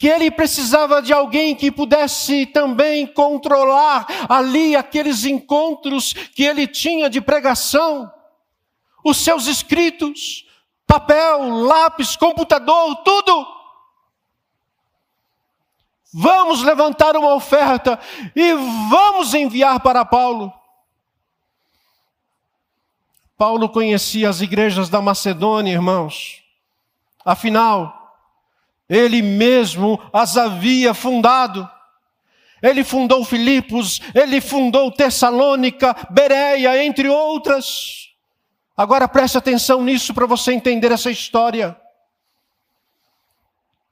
que 0.00 0.08
ele 0.08 0.30
precisava 0.30 1.02
de 1.02 1.12
alguém 1.12 1.54
que 1.54 1.70
pudesse 1.70 2.46
também 2.46 3.06
controlar 3.06 4.06
ali 4.30 4.74
aqueles 4.74 5.26
encontros 5.26 6.14
que 6.14 6.42
ele 6.42 6.66
tinha 6.66 7.10
de 7.10 7.20
pregação, 7.20 8.10
os 9.04 9.18
seus 9.18 9.46
escritos, 9.46 10.48
papel, 10.86 11.50
lápis, 11.50 12.16
computador, 12.16 12.96
tudo. 13.04 13.46
Vamos 16.14 16.62
levantar 16.62 17.14
uma 17.14 17.34
oferta 17.34 18.00
e 18.34 18.54
vamos 18.88 19.34
enviar 19.34 19.80
para 19.80 20.02
Paulo. 20.02 20.50
Paulo 23.36 23.68
conhecia 23.68 24.30
as 24.30 24.40
igrejas 24.40 24.88
da 24.88 25.02
Macedônia, 25.02 25.72
irmãos. 25.72 26.42
Afinal, 27.22 27.99
ele 28.90 29.22
mesmo 29.22 30.02
as 30.12 30.36
havia 30.36 30.92
fundado. 30.92 31.70
Ele 32.60 32.82
fundou 32.82 33.24
Filipos, 33.24 34.00
ele 34.12 34.40
fundou 34.40 34.90
Tessalônica, 34.90 35.96
Bereia, 36.10 36.84
entre 36.84 37.08
outras. 37.08 38.10
Agora 38.76 39.06
preste 39.06 39.38
atenção 39.38 39.82
nisso 39.82 40.12
para 40.12 40.26
você 40.26 40.52
entender 40.52 40.90
essa 40.90 41.10
história. 41.10 41.80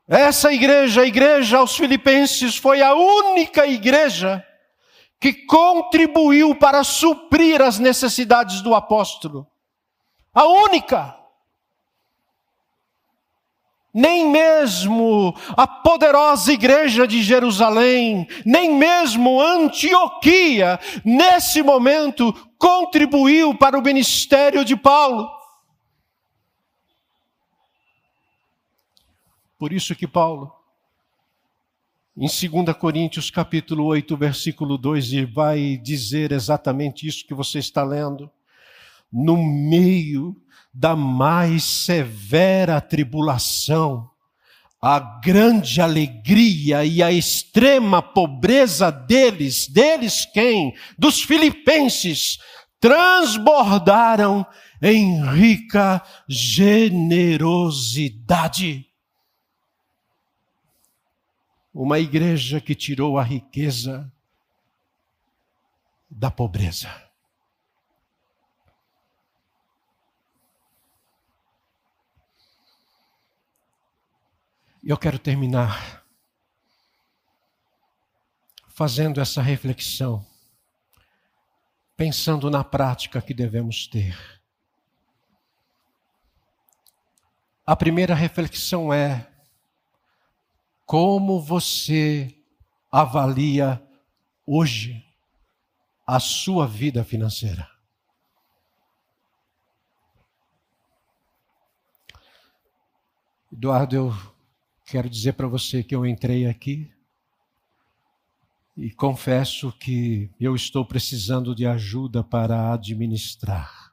Essa 0.09 0.53
igreja, 0.53 1.03
a 1.03 1.07
igreja 1.07 1.59
aos 1.59 1.77
Filipenses, 1.77 2.57
foi 2.57 2.83
a 2.83 2.95
única 2.95 3.67
igreja 3.67 4.45
que 5.21 5.33
contribuiu 5.33 6.55
para 6.57 6.83
suprir 6.83 7.63
as 7.63 7.79
necessidades 7.79 8.63
do 8.63 8.75
apóstolo. 8.75 9.47
A 10.35 10.45
única. 10.45 11.18
Nem 13.99 14.31
mesmo 14.31 15.35
a 15.57 15.67
poderosa 15.67 16.53
igreja 16.53 17.05
de 17.05 17.21
Jerusalém, 17.21 18.29
nem 18.47 18.77
mesmo 18.77 19.41
Antioquia, 19.41 20.79
nesse 21.05 21.65
momento, 21.65 22.33
contribuiu 22.57 23.59
para 23.59 23.77
o 23.77 23.83
ministério 23.83 24.65
de 24.65 24.77
Paulo. 24.77 25.29
Por 29.59 29.73
isso 29.73 29.97
que 29.97 30.07
Paulo, 30.07 30.53
em 32.17 32.29
2 32.29 32.77
Coríntios 32.77 33.33
capítulo 33.33 33.85
8, 33.87 34.17
versículo 34.17 34.79
2, 34.79 35.29
vai 35.35 35.77
dizer 35.77 36.31
exatamente 36.31 37.05
isso 37.05 37.27
que 37.27 37.35
você 37.35 37.59
está 37.59 37.83
lendo. 37.83 38.31
No 39.13 39.37
meio 39.37 40.37
da 40.73 40.95
mais 40.95 41.65
severa 41.65 42.81
tribulação, 42.81 44.09
a 44.81 44.99
grande 44.99 45.81
alegria 45.81 46.85
e 46.85 47.03
a 47.03 47.11
extrema 47.11 48.01
pobreza 48.01 48.93
deles, 48.93 49.67
deles 49.67 50.25
quem? 50.27 50.73
Dos 50.97 51.21
filipenses, 51.23 52.39
transbordaram 52.81 54.47
em 54.81 55.21
rica 55.35 56.01
generosidade 56.29 58.89
uma 61.79 62.01
igreja 62.01 62.61
que 62.61 62.75
tirou 62.75 63.19
a 63.19 63.23
riqueza 63.23 64.13
da 66.11 66.29
pobreza. 66.29 67.08
E 74.89 74.91
eu 74.91 74.97
quero 74.97 75.18
terminar 75.18 76.03
fazendo 78.68 79.20
essa 79.20 79.43
reflexão, 79.43 80.26
pensando 81.95 82.51
na 82.51 82.64
prática 82.64 83.20
que 83.20 83.34
devemos 83.34 83.86
ter. 83.86 84.16
A 87.66 87.76
primeira 87.76 88.14
reflexão 88.14 88.91
é: 88.91 89.30
como 90.86 91.39
você 91.39 92.34
avalia 92.91 93.86
hoje 94.47 95.05
a 96.07 96.18
sua 96.18 96.66
vida 96.66 97.05
financeira? 97.05 97.70
Eduardo, 103.53 103.95
eu 103.95 104.38
quero 104.91 105.09
dizer 105.09 105.34
para 105.34 105.47
você 105.47 105.82
que 105.82 105.95
eu 105.95 106.05
entrei 106.05 106.47
aqui 106.47 106.91
e 108.76 108.91
confesso 108.91 109.72
que 109.72 110.30
eu 110.41 110.55
estou 110.55 110.84
precisando 110.84 111.55
de 111.55 111.66
ajuda 111.66 112.22
para 112.22 112.72
administrar. 112.72 113.93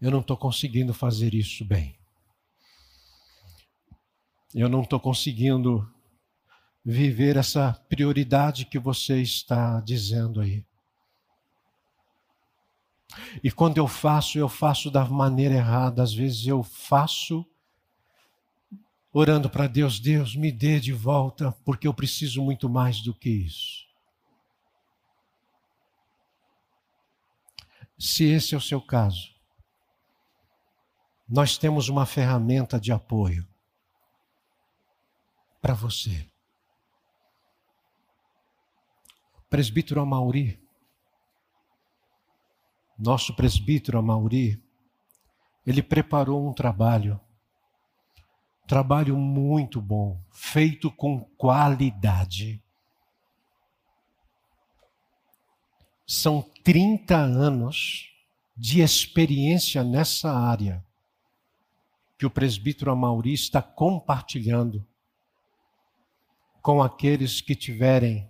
Eu 0.00 0.10
não 0.10 0.20
estou 0.20 0.36
conseguindo 0.36 0.92
fazer 0.92 1.34
isso 1.34 1.64
bem 1.64 1.96
eu 4.54 4.68
não 4.68 4.82
estou 4.82 5.00
conseguindo 5.00 5.90
viver 6.84 7.36
essa 7.36 7.72
prioridade 7.88 8.66
que 8.66 8.78
você 8.78 9.20
está 9.20 9.80
dizendo 9.80 10.40
aí. 10.40 10.64
E 13.42 13.50
quando 13.50 13.78
eu 13.78 13.88
faço, 13.88 14.38
eu 14.38 14.48
faço 14.48 14.90
da 14.90 15.04
maneira 15.04 15.56
errada. 15.56 16.02
Às 16.02 16.14
vezes 16.14 16.46
eu 16.46 16.62
faço 16.62 17.44
orando 19.14 19.48
para 19.48 19.68
Deus: 19.68 20.00
Deus, 20.00 20.34
me 20.34 20.50
dê 20.50 20.80
de 20.80 20.92
volta, 20.92 21.52
porque 21.64 21.86
eu 21.86 21.94
preciso 21.94 22.42
muito 22.42 22.68
mais 22.68 23.00
do 23.00 23.14
que 23.14 23.30
isso. 23.30 23.84
Se 27.96 28.24
esse 28.24 28.54
é 28.54 28.58
o 28.58 28.60
seu 28.60 28.82
caso, 28.82 29.32
nós 31.28 31.56
temos 31.56 31.88
uma 31.88 32.04
ferramenta 32.04 32.78
de 32.78 32.92
apoio 32.92 33.46
para 35.62 35.72
você. 35.72 36.28
Presbítero 39.48 40.00
Amauri, 40.00 40.60
nosso 42.98 43.34
presbítero 43.34 43.98
Amauri, 43.98 44.62
ele 45.64 45.82
preparou 45.82 46.46
um 46.46 46.52
trabalho, 46.52 47.18
trabalho 48.66 49.16
muito 49.16 49.80
bom, 49.80 50.20
feito 50.30 50.90
com 50.90 51.20
qualidade. 51.36 52.62
São 56.06 56.42
30 56.62 57.16
anos 57.16 58.10
de 58.56 58.80
experiência 58.80 59.82
nessa 59.82 60.32
área 60.32 60.84
que 62.16 62.24
o 62.24 62.30
presbítero 62.30 62.90
Amauri 62.90 63.32
está 63.32 63.60
compartilhando 63.60 64.86
com 66.62 66.82
aqueles 66.82 67.40
que 67.40 67.54
tiverem 67.54 68.28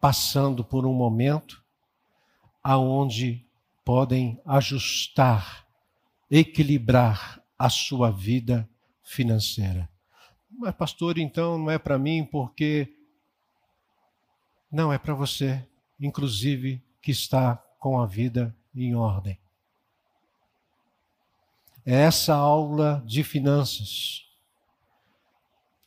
passando 0.00 0.64
por 0.64 0.84
um 0.84 0.92
momento 0.92 1.62
aonde 2.62 3.46
podem 3.84 4.40
ajustar, 4.44 5.66
equilibrar 6.30 7.42
a 7.58 7.70
sua 7.70 8.10
vida 8.10 8.68
financeira. 9.10 9.90
Mas 10.48 10.74
pastor, 10.74 11.18
então 11.18 11.58
não 11.58 11.70
é 11.70 11.78
para 11.78 11.98
mim 11.98 12.24
porque 12.24 12.96
não 14.70 14.92
é 14.92 14.98
para 14.98 15.14
você 15.14 15.66
inclusive 15.98 16.82
que 17.02 17.10
está 17.10 17.56
com 17.78 18.00
a 18.00 18.06
vida 18.06 18.56
em 18.74 18.94
ordem. 18.94 19.38
É 21.84 21.94
essa 22.02 22.34
aula 22.34 23.02
de 23.04 23.24
finanças. 23.24 24.24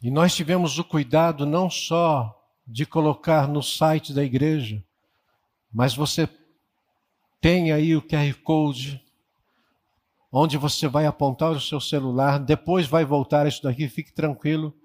E 0.02 0.12
nós 0.12 0.36
tivemos 0.36 0.78
o 0.78 0.84
cuidado 0.84 1.46
não 1.46 1.70
só 1.70 2.40
de 2.68 2.86
colocar 2.86 3.48
no 3.48 3.64
site 3.64 4.14
da 4.14 4.24
igreja, 4.24 4.84
mas 5.72 5.96
você 5.96 6.28
tem 7.40 7.72
aí 7.72 7.96
o 7.96 8.02
QR 8.02 8.34
Code, 8.44 9.03
onde 10.34 10.58
você 10.58 10.88
vai 10.88 11.06
apontar 11.06 11.52
o 11.52 11.62
seu 11.62 11.80
celular, 11.80 12.40
depois 12.40 12.88
vai 12.88 13.06
voltar 13.06 13.48
isso 13.48 13.64
daqui, 13.64 13.88
fique 13.88 14.12
tranquilo. 14.12 14.76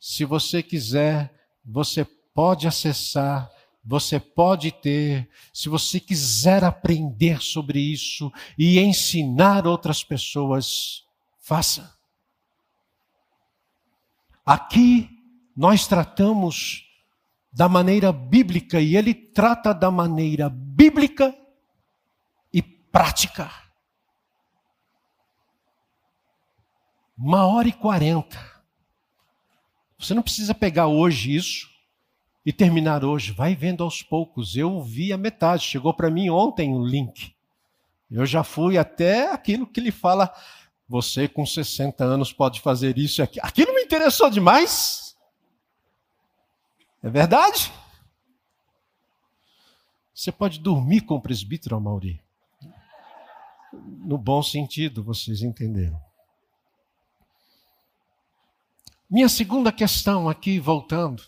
Se 0.00 0.24
você 0.24 0.62
quiser, 0.62 1.32
você 1.64 2.04
pode 2.34 2.66
acessar 2.66 3.48
você 3.84 4.18
pode 4.18 4.72
ter, 4.72 5.28
se 5.52 5.68
você 5.68 6.00
quiser 6.00 6.64
aprender 6.64 7.42
sobre 7.42 7.78
isso 7.78 8.32
e 8.56 8.78
ensinar 8.78 9.66
outras 9.66 10.02
pessoas, 10.02 11.04
faça. 11.38 11.94
Aqui 14.44 15.10
nós 15.54 15.86
tratamos 15.86 16.82
da 17.52 17.68
maneira 17.68 18.10
bíblica 18.10 18.80
e 18.80 18.96
ele 18.96 19.12
trata 19.12 19.74
da 19.74 19.90
maneira 19.90 20.48
bíblica 20.48 21.36
e 22.52 22.62
prática. 22.62 23.50
Uma 27.16 27.46
hora 27.46 27.68
e 27.68 27.72
quarenta. 27.72 28.38
Você 29.98 30.14
não 30.14 30.22
precisa 30.22 30.54
pegar 30.54 30.88
hoje 30.88 31.34
isso 31.34 31.70
e 32.44 32.52
terminar 32.52 33.04
hoje. 33.04 33.32
Vai 33.32 33.54
vendo 33.54 33.82
aos 33.82 34.02
poucos. 34.02 34.56
Eu 34.56 34.82
vi 34.82 35.12
a 35.12 35.18
metade. 35.18 35.64
Chegou 35.64 35.94
para 35.94 36.10
mim 36.10 36.28
ontem 36.28 36.74
o 36.74 36.84
link. 36.84 37.34
Eu 38.10 38.26
já 38.26 38.42
fui 38.44 38.76
até 38.76 39.32
aquilo 39.32 39.66
que 39.66 39.80
ele 39.80 39.92
fala. 39.92 40.34
Você 40.88 41.26
com 41.26 41.46
60 41.46 42.04
anos 42.04 42.32
pode 42.32 42.60
fazer 42.60 42.98
isso 42.98 43.22
e 43.22 43.40
aquilo. 43.40 43.72
Me 43.72 43.82
interessou 43.82 44.28
demais. 44.28 45.16
É 47.02 47.08
verdade? 47.08 47.72
Você 50.12 50.30
pode 50.30 50.58
dormir 50.58 51.02
com 51.02 51.14
o 51.14 51.20
presbítero 51.20 51.76
Amauri. 51.76 52.20
No 53.72 54.18
bom 54.18 54.42
sentido, 54.42 55.02
vocês 55.02 55.42
entenderam. 55.42 56.03
Minha 59.14 59.28
segunda 59.28 59.70
questão 59.70 60.28
aqui, 60.28 60.58
voltando. 60.58 61.22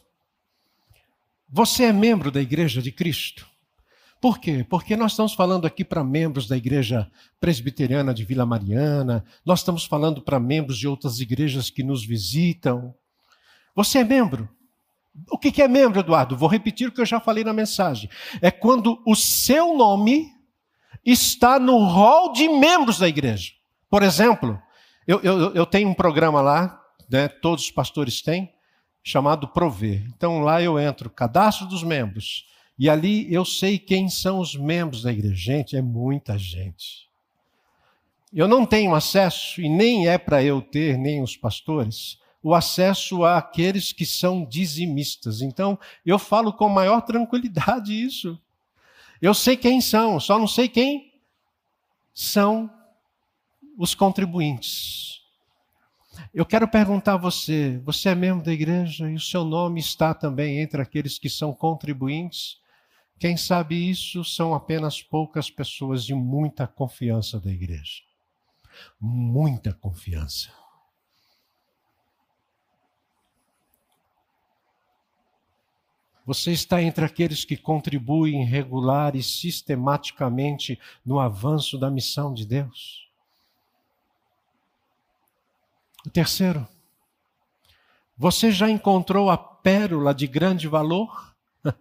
Você 1.49 1.85
é 1.85 1.93
membro 1.93 2.33
da 2.33 2.43
Igreja 2.43 2.83
de 2.83 2.91
Cristo? 2.91 3.47
Por 4.21 4.41
quê? 4.41 4.67
Porque 4.69 4.97
nós 4.97 5.13
estamos 5.13 5.35
falando 5.35 5.69
aqui 5.69 5.85
para 5.85 6.03
membros 6.03 6.49
da 6.49 6.57
Igreja 6.57 7.09
Presbiteriana 7.39 8.13
de 8.13 8.25
Vila 8.25 8.45
Mariana, 8.45 9.25
nós 9.45 9.61
estamos 9.61 9.85
falando 9.85 10.21
para 10.21 10.41
membros 10.41 10.77
de 10.77 10.89
outras 10.89 11.21
igrejas 11.21 11.71
que 11.71 11.85
nos 11.85 12.05
visitam. 12.05 12.93
Você 13.73 13.99
é 13.99 14.05
membro? 14.05 14.49
O 15.31 15.39
que 15.39 15.63
é 15.63 15.69
membro, 15.69 16.01
Eduardo? 16.01 16.37
Vou 16.37 16.49
repetir 16.49 16.89
o 16.89 16.93
que 16.93 17.01
eu 17.01 17.07
já 17.07 17.21
falei 17.21 17.45
na 17.45 17.53
mensagem. 17.53 18.11
É 18.43 18.51
quando 18.51 19.01
o 19.07 19.15
seu 19.15 19.77
nome 19.77 20.33
está 21.05 21.61
no 21.61 21.85
rol 21.85 22.33
de 22.33 22.49
membros 22.49 22.99
da 22.99 23.07
igreja. 23.07 23.53
Por 23.89 24.03
exemplo, 24.03 24.61
eu, 25.07 25.21
eu, 25.21 25.55
eu 25.55 25.65
tenho 25.65 25.89
um 25.89 25.95
programa 25.95 26.41
lá, 26.41 26.83
né, 27.09 27.29
todos 27.29 27.65
os 27.65 27.71
pastores 27.71 28.23
têm, 28.23 28.53
chamado 29.03 29.49
Prover. 29.49 30.05
Então 30.17 30.41
lá 30.41 30.61
eu 30.61 30.79
entro, 30.79 31.09
cadastro 31.09 31.67
dos 31.67 31.83
membros, 31.83 32.47
e 32.79 32.91
ali 32.91 33.33
eu 33.33 33.45
sei 33.45 33.79
quem 33.79 34.09
são 34.09 34.41
os 34.41 34.55
membros 34.55 35.03
da 35.03 35.13
igreja. 35.13 35.35
Gente, 35.35 35.77
é 35.77 35.83
muita 35.83 36.37
gente. 36.37 37.07
Eu 38.33 38.49
não 38.49 38.67
tenho 38.67 38.95
acesso, 38.95 39.61
e 39.61 39.69
nem 39.69 40.09
é 40.09 40.19
para 40.19 40.43
eu 40.43 40.61
ter, 40.61 40.99
nem 40.99 41.23
os 41.23 41.37
pastores, 41.37 42.19
o 42.43 42.55
acesso 42.55 43.25
àqueles 43.25 43.93
que 43.93 44.05
são 44.05 44.45
dizimistas. 44.45 45.41
Então, 45.41 45.79
eu 46.05 46.19
falo 46.19 46.53
com 46.53 46.69
maior 46.69 47.01
tranquilidade 47.01 47.93
isso. 48.05 48.39
Eu 49.23 49.33
sei 49.33 49.57
quem 49.57 49.81
são, 49.81 50.21
só 50.21 50.39
não 50.39 50.47
sei 50.47 50.69
quem 50.69 51.13
são 52.13 52.71
os 53.79 53.95
contribuintes. 53.95 55.16
Eu 56.33 56.45
quero 56.45 56.69
perguntar 56.69 57.15
a 57.15 57.19
você: 57.19 57.79
você 57.85 58.11
é 58.11 58.15
membro 58.15 58.45
da 58.45 58.53
igreja 58.53 59.11
e 59.11 59.15
o 59.15 59.21
seu 59.21 59.45
nome 59.45 59.81
está 59.81 60.15
também 60.15 60.61
entre 60.61 60.81
aqueles 60.81 61.19
que 61.19 61.29
são 61.29 61.53
contribuintes? 61.53 62.61
Quem 63.19 63.37
sabe 63.37 63.89
isso 63.89 64.23
são 64.25 64.55
apenas 64.55 65.03
poucas 65.03 65.51
pessoas 65.51 66.05
de 66.05 66.15
muita 66.15 66.67
confiança 66.67 67.41
da 67.41 67.51
igreja. 67.51 68.03
Muita 69.01 69.73
confiança. 69.73 70.51
Você 76.27 76.51
está 76.51 76.83
entre 76.83 77.05
aqueles 77.05 77.45
que 77.45 77.57
contribuem 77.57 78.45
regular 78.45 79.15
e 79.15 79.23
sistematicamente 79.23 80.79
no 81.05 81.21
avanço 81.21 81.79
da 81.79 81.89
missão 81.89 82.35
de 82.35 82.45
Deus? 82.45 83.06
O 86.07 86.11
terceiro, 86.11 86.67
você 88.17 88.53
já 88.53 88.71
encontrou 88.71 89.29
a 89.29 89.37
pérola 89.37 90.15
de 90.15 90.29
grande 90.29 90.69
valor? 90.69 91.35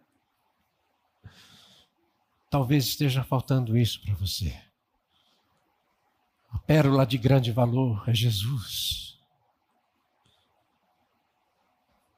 Talvez 2.50 2.86
esteja 2.86 3.24
faltando 3.24 3.78
isso 3.78 4.02
para 4.02 4.16
você. 4.16 4.60
A 6.50 6.58
pérola 6.58 7.06
de 7.06 7.20
grande 7.20 7.52
valor 7.52 8.04
é 8.10 8.16
Jesus. 8.16 9.20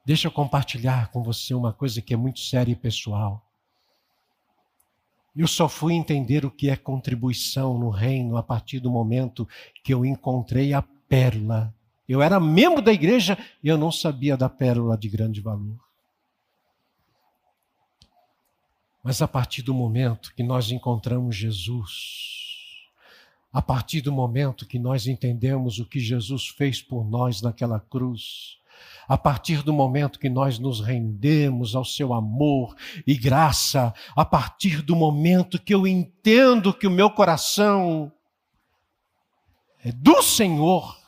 Deixa 0.02 0.28
eu 0.28 0.32
compartilhar 0.32 1.10
com 1.10 1.22
você 1.22 1.52
uma 1.52 1.74
coisa 1.74 2.00
que 2.00 2.14
é 2.14 2.16
muito 2.16 2.40
séria 2.40 2.72
e 2.72 2.76
pessoal. 2.76 3.46
Eu 5.36 5.46
só 5.46 5.68
fui 5.68 5.92
entender 5.92 6.46
o 6.46 6.50
que 6.50 6.70
é 6.70 6.76
contribuição 6.76 7.78
no 7.78 7.90
reino 7.90 8.38
a 8.38 8.42
partir 8.42 8.80
do 8.80 8.90
momento 8.90 9.46
que 9.84 9.92
eu 9.92 10.06
encontrei 10.06 10.72
a 10.72 10.80
pérola 10.80 11.74
eu 12.08 12.22
era 12.22 12.40
membro 12.40 12.80
da 12.80 12.92
igreja 12.92 13.36
e 13.62 13.68
eu 13.68 13.76
não 13.76 13.92
sabia 13.92 14.36
da 14.36 14.48
pérola 14.48 14.96
de 14.96 15.08
grande 15.08 15.40
valor. 15.40 15.78
Mas 19.02 19.22
a 19.22 19.28
partir 19.28 19.62
do 19.62 19.74
momento 19.74 20.34
que 20.34 20.42
nós 20.42 20.70
encontramos 20.70 21.36
Jesus, 21.36 21.90
a 23.52 23.62
partir 23.62 24.00
do 24.00 24.12
momento 24.12 24.66
que 24.66 24.78
nós 24.78 25.06
entendemos 25.06 25.78
o 25.78 25.86
que 25.86 26.00
Jesus 26.00 26.48
fez 26.48 26.82
por 26.82 27.08
nós 27.08 27.40
naquela 27.40 27.80
cruz, 27.80 28.58
a 29.08 29.16
partir 29.16 29.62
do 29.62 29.72
momento 29.72 30.18
que 30.18 30.28
nós 30.28 30.58
nos 30.58 30.80
rendemos 30.80 31.74
ao 31.74 31.84
seu 31.84 32.12
amor 32.12 32.76
e 33.06 33.16
graça, 33.16 33.94
a 34.14 34.24
partir 34.24 34.82
do 34.82 34.94
momento 34.94 35.58
que 35.58 35.74
eu 35.74 35.86
entendo 35.86 36.74
que 36.74 36.86
o 36.86 36.90
meu 36.90 37.10
coração 37.10 38.12
é 39.82 39.90
do 39.90 40.22
Senhor, 40.22 40.98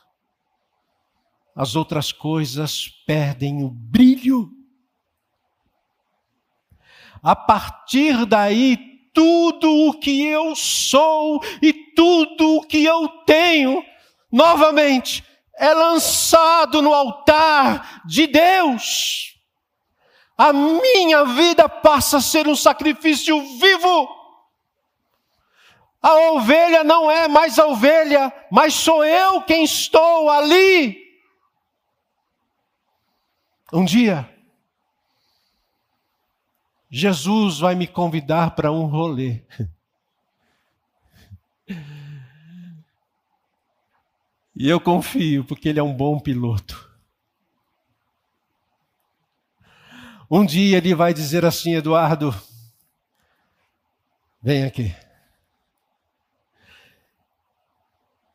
as 1.61 1.77
outras 1.77 2.11
coisas 2.11 2.89
perdem 3.07 3.63
o 3.63 3.69
brilho. 3.69 4.51
A 7.23 7.37
partir 7.37 8.25
daí, 8.25 8.79
tudo 9.13 9.71
o 9.71 10.01
que 10.01 10.25
eu 10.25 10.57
sou 10.57 11.39
e 11.61 11.75
tudo 11.95 12.57
o 12.57 12.63
que 12.63 12.83
eu 12.83 13.07
tenho, 13.27 13.85
novamente, 14.33 15.23
é 15.55 15.75
lançado 15.75 16.81
no 16.81 16.95
altar 16.95 18.01
de 18.07 18.27
Deus. 18.27 19.39
A 20.39 20.55
minha 20.55 21.27
vida 21.27 21.69
passa 21.69 22.17
a 22.17 22.23
ser 22.23 22.49
um 22.49 22.57
sacrifício 22.57 23.39
vivo. 23.59 24.09
A 26.01 26.15
ovelha 26.33 26.83
não 26.83 27.11
é 27.11 27.29
mais 27.29 27.59
a 27.59 27.67
ovelha, 27.67 28.33
mas 28.51 28.73
sou 28.73 29.05
eu 29.05 29.43
quem 29.43 29.63
estou 29.63 30.31
ali. 30.31 31.10
Um 33.73 33.85
dia, 33.85 34.29
Jesus 36.91 37.61
vai 37.61 37.75
me 37.77 37.87
convidar 37.87 38.57
para 38.57 38.73
um 38.73 38.87
rolê. 38.87 39.43
E 44.57 44.69
eu 44.69 44.81
confio, 44.81 45.45
porque 45.45 45.69
ele 45.69 45.79
é 45.79 45.83
um 45.83 45.95
bom 45.95 46.19
piloto. 46.19 46.91
Um 50.29 50.45
dia 50.45 50.77
ele 50.77 50.95
vai 50.95 51.15
dizer 51.15 51.45
assim, 51.45 51.75
Eduardo, 51.75 52.35
vem 54.43 54.65
aqui. 54.65 54.95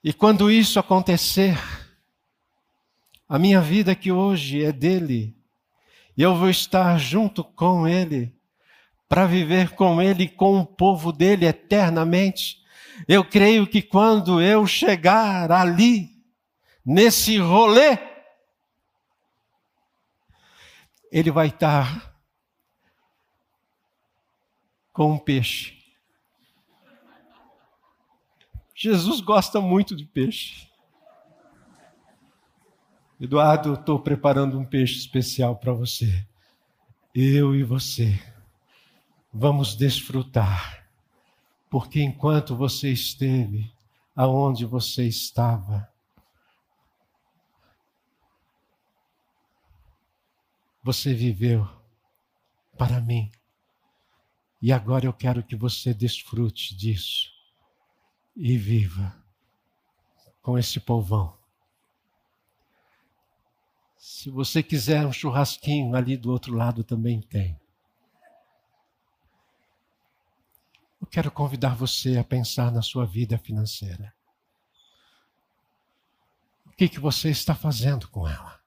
E 0.04 0.14
quando 0.14 0.50
isso 0.50 0.80
acontecer, 0.80 1.58
a 3.28 3.40
minha 3.40 3.60
vida 3.60 3.96
que 3.96 4.12
hoje 4.12 4.64
é 4.64 4.72
dele, 4.72 5.36
e 6.16 6.22
eu 6.22 6.36
vou 6.36 6.50
estar 6.50 6.98
junto 6.98 7.44
com 7.44 7.88
ele, 7.88 8.34
para 9.08 9.26
viver 9.26 9.72
com 9.76 10.02
ele, 10.02 10.28
com 10.28 10.60
o 10.60 10.66
povo 10.66 11.12
dele 11.12 11.46
eternamente. 11.46 12.64
Eu 13.08 13.24
creio 13.24 13.68
que 13.68 13.82
quando 13.82 14.42
eu 14.42 14.66
chegar 14.66 15.52
ali, 15.52 16.16
nesse 16.86 17.38
rolê, 17.38 17.98
ele 21.12 21.32
vai 21.32 21.48
estar 21.48 22.16
com 24.94 25.14
um 25.14 25.20
peixe. 25.20 25.76
Jesus 28.76 29.20
gosta 29.22 29.60
muito 29.60 29.96
de 29.96 30.06
peixe. 30.06 30.70
Eduardo, 33.18 33.76
estou 33.76 33.97
preparando 33.97 34.59
um 34.59 34.66
peixe 34.66 34.97
especial 34.99 35.55
para 35.55 35.72
você. 35.72 36.28
Eu 37.13 37.55
e 37.55 37.63
você 37.63 38.22
vamos 39.32 39.74
desfrutar, 39.74 40.86
porque 41.70 42.01
enquanto 42.01 42.57
você 42.57 42.91
esteve 42.91 43.74
aonde 44.13 44.66
você 44.66 45.07
estava, 45.07 45.89
você 50.84 51.13
viveu 51.13 51.66
para 52.78 52.99
mim. 52.99 53.32
E 54.61 54.74
agora 54.74 55.05
eu 55.05 55.13
quero 55.13 55.41
que 55.41 55.55
você 55.55 55.93
desfrute 55.93 56.76
disso 56.76 57.30
e 58.36 58.57
viva 58.57 59.16
com 60.41 60.57
esse 60.57 60.82
povão. 60.82 61.45
Se 64.08 64.30
você 64.30 64.62
quiser 64.62 65.03
um 65.03 65.12
churrasquinho, 65.12 65.95
ali 65.95 66.16
do 66.16 66.32
outro 66.32 66.53
lado 66.53 66.84
também 66.84 67.20
tem. 67.22 67.60
Eu 71.01 71.08
quero 71.08 71.32
convidar 71.32 71.76
você 71.76 72.20
a 72.20 72.24
pensar 72.24 72.72
na 72.72 72.84
sua 72.84 73.03
vida 73.03 73.36
financeira. 73.39 74.14
O 76.68 76.70
que, 76.70 76.88
que 76.88 76.99
você 76.99 77.32
está 77.32 77.56
fazendo 77.56 78.08
com 78.08 78.28
ela? 78.28 78.60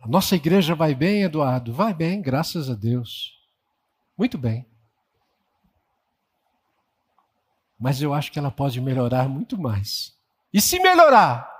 A 0.00 0.08
nossa 0.08 0.34
igreja 0.34 0.74
vai 0.74 0.96
bem, 0.96 1.22
Eduardo? 1.22 1.72
Vai 1.72 1.94
bem, 1.94 2.20
graças 2.20 2.68
a 2.68 2.74
Deus. 2.74 3.40
Muito 4.18 4.36
bem. 4.36 4.66
mas 7.78 8.00
eu 8.00 8.14
acho 8.14 8.30
que 8.30 8.38
ela 8.38 8.48
pode 8.48 8.80
melhorar 8.80 9.28
muito 9.28 9.58
mais. 9.58 10.16
E 10.52 10.60
se 10.60 10.78
melhorar? 10.78 11.51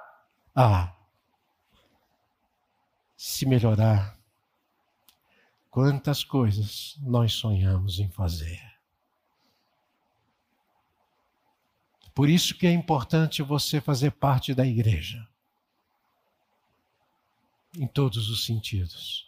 Ah, 0.54 0.94
se 3.16 3.46
melhorar, 3.46 4.18
quantas 5.70 6.22
coisas 6.22 6.98
nós 7.00 7.32
sonhamos 7.32 7.98
em 7.98 8.10
fazer. 8.10 8.60
Por 12.14 12.28
isso 12.28 12.54
que 12.54 12.66
é 12.66 12.72
importante 12.72 13.42
você 13.42 13.80
fazer 13.80 14.10
parte 14.10 14.54
da 14.54 14.66
igreja. 14.66 15.26
Em 17.74 17.86
todos 17.86 18.28
os 18.28 18.44
sentidos. 18.44 19.26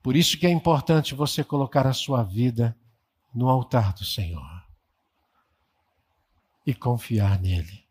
Por 0.00 0.14
isso 0.14 0.38
que 0.38 0.46
é 0.46 0.50
importante 0.50 1.14
você 1.14 1.42
colocar 1.42 1.86
a 1.86 1.92
sua 1.92 2.22
vida 2.22 2.78
no 3.34 3.48
altar 3.48 3.92
do 3.94 4.04
Senhor 4.04 4.64
e 6.64 6.72
confiar 6.72 7.40
nele. 7.40 7.83